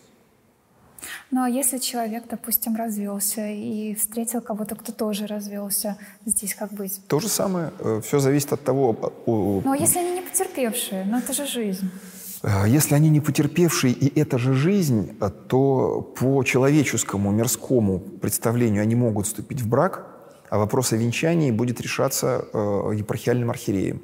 [1.30, 7.00] Ну а если человек, допустим, развелся и встретил кого-то, кто тоже развелся, здесь как быть?
[7.08, 7.72] То же самое.
[7.80, 8.96] Э, Все зависит от того...
[9.26, 11.04] А если они не потерпевшие?
[11.04, 11.90] Ну это же жизнь.
[12.42, 18.82] Э, если они не потерпевшие, и это же жизнь, э, то по человеческому, мирскому представлению
[18.82, 20.06] они могут вступить в брак,
[20.48, 24.00] а вопрос о венчании будет решаться епархиальным архиереем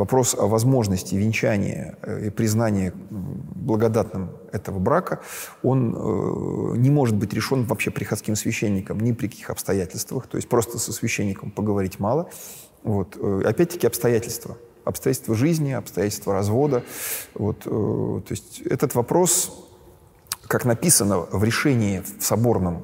[0.00, 5.20] вопрос о возможности венчания э, и признания благодатным этого брака,
[5.62, 10.26] он э, не может быть решен вообще приходским священником ни при каких обстоятельствах.
[10.26, 12.30] То есть просто со священником поговорить мало.
[12.82, 13.18] Вот.
[13.20, 14.56] Э, опять-таки обстоятельства.
[14.84, 16.82] Обстоятельства жизни, обстоятельства развода.
[17.34, 17.60] Вот.
[17.60, 19.66] То есть этот вопрос
[20.48, 22.82] как написано в решении в соборном,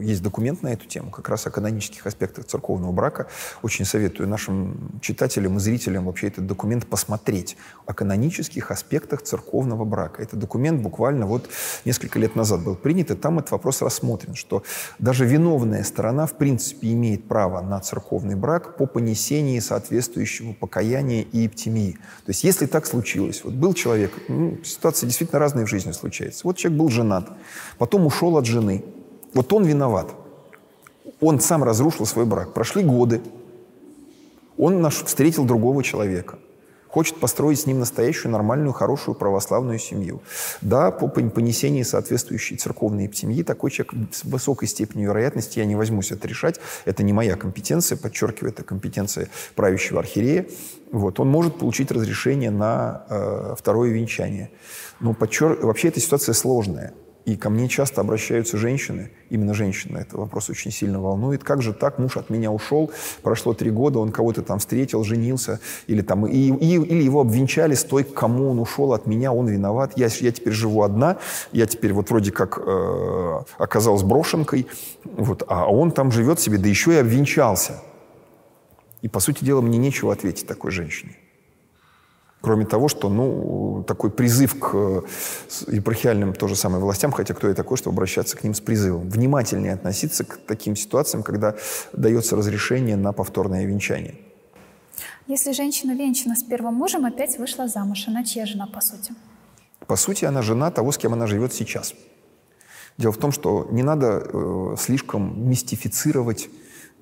[0.00, 3.28] есть документ на эту тему, как раз о канонических аспектах церковного брака.
[3.62, 7.56] Очень советую нашим читателям и зрителям вообще этот документ посмотреть
[7.86, 10.22] о канонических аспектах церковного брака.
[10.22, 11.48] Этот документ буквально вот
[11.84, 14.62] несколько лет назад был принят, и там этот вопрос рассмотрен, что
[14.98, 21.46] даже виновная сторона в принципе имеет право на церковный брак по понесении соответствующего покаяния и
[21.46, 21.92] эптимии.
[22.24, 26.42] То есть если так случилось, вот был человек, ну, ситуации действительно разные в жизни случаются,
[26.44, 27.30] вот человек был женат,
[27.78, 28.84] потом ушел от жены.
[29.34, 30.10] Вот он виноват.
[31.20, 32.52] Он сам разрушил свой брак.
[32.52, 33.20] Прошли годы.
[34.56, 36.38] Он наш, встретил другого человека.
[36.88, 40.20] Хочет построить с ним настоящую, нормальную, хорошую православную семью.
[40.60, 46.12] Да, по понесении соответствующей церковной семьи такой человек с высокой степенью вероятности, я не возьмусь
[46.12, 50.46] это решать, это не моя компетенция, подчеркиваю, это компетенция правящего архиерея,
[50.90, 54.50] вот, он может получить разрешение на э, второе венчание.
[55.00, 55.58] Но подчер...
[55.64, 56.92] вообще эта ситуация сложная.
[57.24, 61.44] И ко мне часто обращаются женщины, именно женщины, это вопрос очень сильно волнует.
[61.44, 62.90] Как же так, муж от меня ушел,
[63.22, 67.74] прошло три года, он кого-то там встретил, женился, или, там, и, и, или его обвенчали
[67.74, 71.18] с той, кому он ушел от меня, он виноват, я, я теперь живу одна,
[71.52, 74.66] я теперь вот вроде как э, оказалась брошенкой,
[75.04, 77.82] вот, а он там живет себе, да еще и обвенчался.
[79.00, 81.16] И, по сути дела, мне нечего ответить такой женщине.
[82.42, 85.02] Кроме того, что ну, такой призыв к э,
[85.68, 89.08] епархиальным то же самое властям, хотя кто я такой, чтобы обращаться к ним с призывом.
[89.08, 91.54] Внимательнее относиться к таким ситуациям, когда
[91.92, 94.16] дается разрешение на повторное венчание.
[95.28, 99.14] Если женщина венчана с первым мужем, опять вышла замуж, она чья жена, по сути?
[99.86, 101.94] По сути, она жена того, с кем она живет сейчас.
[102.98, 106.50] Дело в том, что не надо э, слишком мистифицировать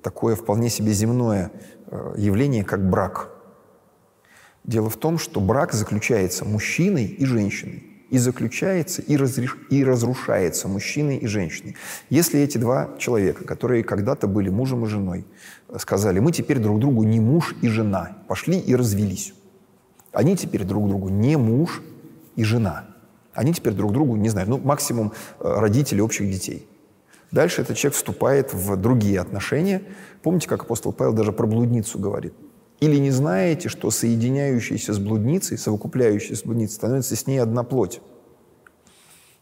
[0.03, 1.51] такое вполне себе земное
[1.87, 3.31] э, явление, как брак–
[4.63, 7.83] Дело в том, что брак заключается мужчиной и женщиной.
[8.09, 9.57] И заключается, и, разреш...
[9.69, 11.77] и разрушается мужчиной и женщиной.
[12.09, 15.25] Если эти два человека, которые когда-то были мужем и женой,
[15.77, 19.33] сказали, мы теперь друг другу не муж и жена, пошли и развелись.
[20.11, 21.81] Они теперь друг другу не муж
[22.35, 22.85] и жена.
[23.33, 26.67] Они теперь друг другу, не знаю, ну, максимум э, родители общих детей.
[27.31, 29.83] Дальше этот человек вступает в другие отношения.
[30.21, 32.33] Помните, как апостол Павел даже про блудницу говорит?
[32.81, 38.01] Или не знаете, что соединяющийся с блудницей, совокупляющийся с блудницей, становится с ней одна плоть?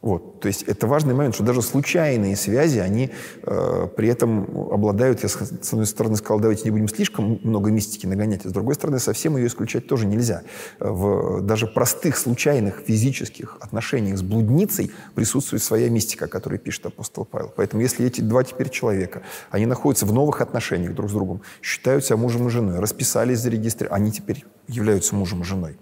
[0.02, 0.39] Вот.
[0.39, 3.12] То есть это важный момент, что даже случайные связи, они
[3.43, 5.38] э, при этом обладают, я с,
[5.74, 9.36] одной стороны сказал, давайте не будем слишком много мистики нагонять, а с другой стороны совсем
[9.36, 10.43] ее исключать тоже нельзя.
[10.80, 17.26] В даже простых случайных физических отношениях с блудницей присутствует своя мистика, о которой пишет апостол
[17.26, 17.52] Павел.
[17.54, 22.06] Поэтому если эти два теперь человека, они находятся в новых отношениях друг с другом, считают
[22.06, 25.78] себя мужем и женой, расписались, зарегистрировали, они теперь являются мужем и женой.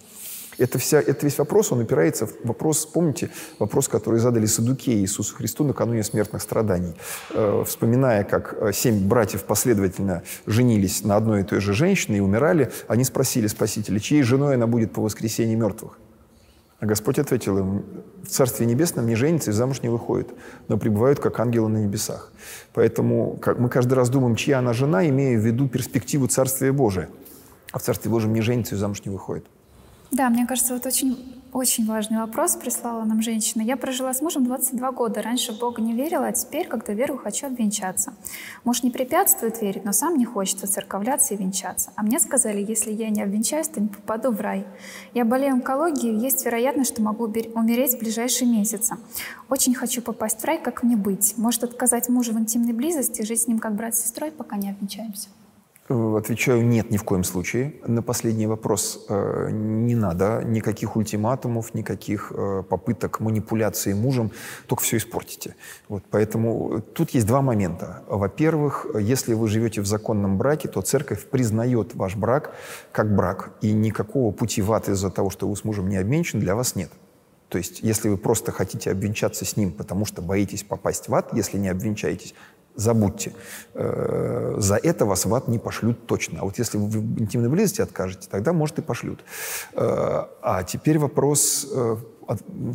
[0.58, 3.30] Это, вся, это весь вопрос, он упирается в вопрос, помните,
[3.60, 6.94] вопрос, который задали Садукеи Иисусу Христу накануне смертных страданий.
[7.30, 12.22] Э, вспоминая, как э, семь братьев последовательно женились на одной и той же женщине и
[12.22, 16.00] умирали, они спросили Спасителя, чьей женой она будет по воскресении мертвых?
[16.80, 17.86] А Господь ответил им,
[18.24, 20.30] в Царстве Небесном не женится и замуж не выходит,
[20.68, 22.32] но пребывают как ангелы на небесах.
[22.74, 27.10] Поэтому мы каждый раз думаем, чья она жена, имея в виду перспективу Царствия Божия.
[27.72, 29.46] А в Царстве Божьем не женится и замуж не выходит.
[30.12, 33.62] Да, мне кажется, вот очень, очень важный вопрос прислала нам женщина.
[33.62, 35.22] Я прожила с мужем 22 года.
[35.22, 38.14] Раньше в Бога не верила, а теперь, когда верую, хочу обвенчаться.
[38.64, 41.92] Муж не препятствует верить, но сам не хочет церковляться и венчаться.
[41.98, 44.66] А мне сказали, если я не обвенчаюсь, то не попаду в рай.
[45.14, 48.96] Я болею онкологией, есть вероятность, что могу умереть в ближайшие месяцы.
[49.50, 51.34] Очень хочу попасть в рай, как мне быть?
[51.38, 54.70] Может отказать мужу в интимной близости, жить с ним как брат с сестрой, пока не
[54.70, 55.28] обвенчаемся?
[55.90, 57.76] Э, отвечаю нет, ни в коем случае.
[57.86, 64.32] На последний вопрос э, не надо никаких ультиматумов, никаких э, попыток манипуляции мужем,
[64.68, 65.56] только все испортите.
[65.88, 68.04] Вот, поэтому тут есть два момента.
[68.08, 72.54] Во-первых, если вы живете в законном браке, то церковь признает ваш брак
[72.92, 76.42] как брак, и никакого пути в ад из-за того, что вы с мужем не обменчены,
[76.42, 76.90] для вас нет.
[77.50, 81.30] То есть, если вы просто хотите обвенчаться с ним, потому что боитесь попасть в ад,
[81.34, 82.34] если не обвенчаетесь,
[82.78, 83.34] забудьте.
[83.74, 86.40] Э, за это вас в ад не пошлют точно.
[86.42, 89.20] А вот если вы в интимной близости откажете, тогда, может, и пошлют.
[89.74, 91.98] Э, а теперь вопрос, э,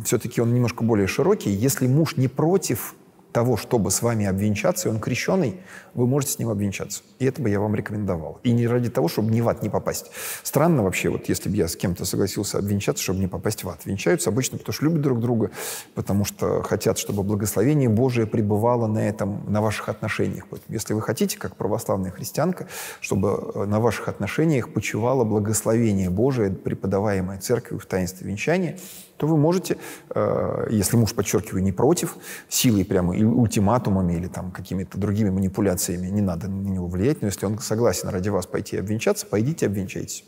[0.05, 1.49] все-таки он немножко более широкий.
[1.49, 2.95] Если муж не против
[3.33, 5.59] того, чтобы с вами обвенчаться, и он крещеный,
[5.93, 7.01] вы можете с ним обвенчаться.
[7.19, 8.39] И это бы я вам рекомендовал.
[8.43, 10.11] И не ради того, чтобы не в ад не попасть.
[10.43, 13.85] Странно вообще, вот если бы я с кем-то согласился обвенчаться, чтобы не попасть в ад.
[13.85, 15.51] Венчаются обычно, потому что любят друг друга,
[15.95, 20.45] потому что хотят, чтобы благословение Божие пребывало на этом, на ваших отношениях.
[20.69, 22.67] Если вы хотите, как православная христианка,
[23.01, 28.77] чтобы э, на ваших отношениях почивало благословение Божие, преподаваемое церковью в таинстве венчания,
[29.17, 29.77] то вы можете,
[30.13, 32.17] э, если муж, подчеркиваю, не против,
[32.49, 37.45] силой прямо, ультиматумами или там какими-то другими манипуляциями, не надо на него влиять, но если
[37.45, 40.25] он согласен ради вас пойти обвенчаться, пойдите обвенчайтесь.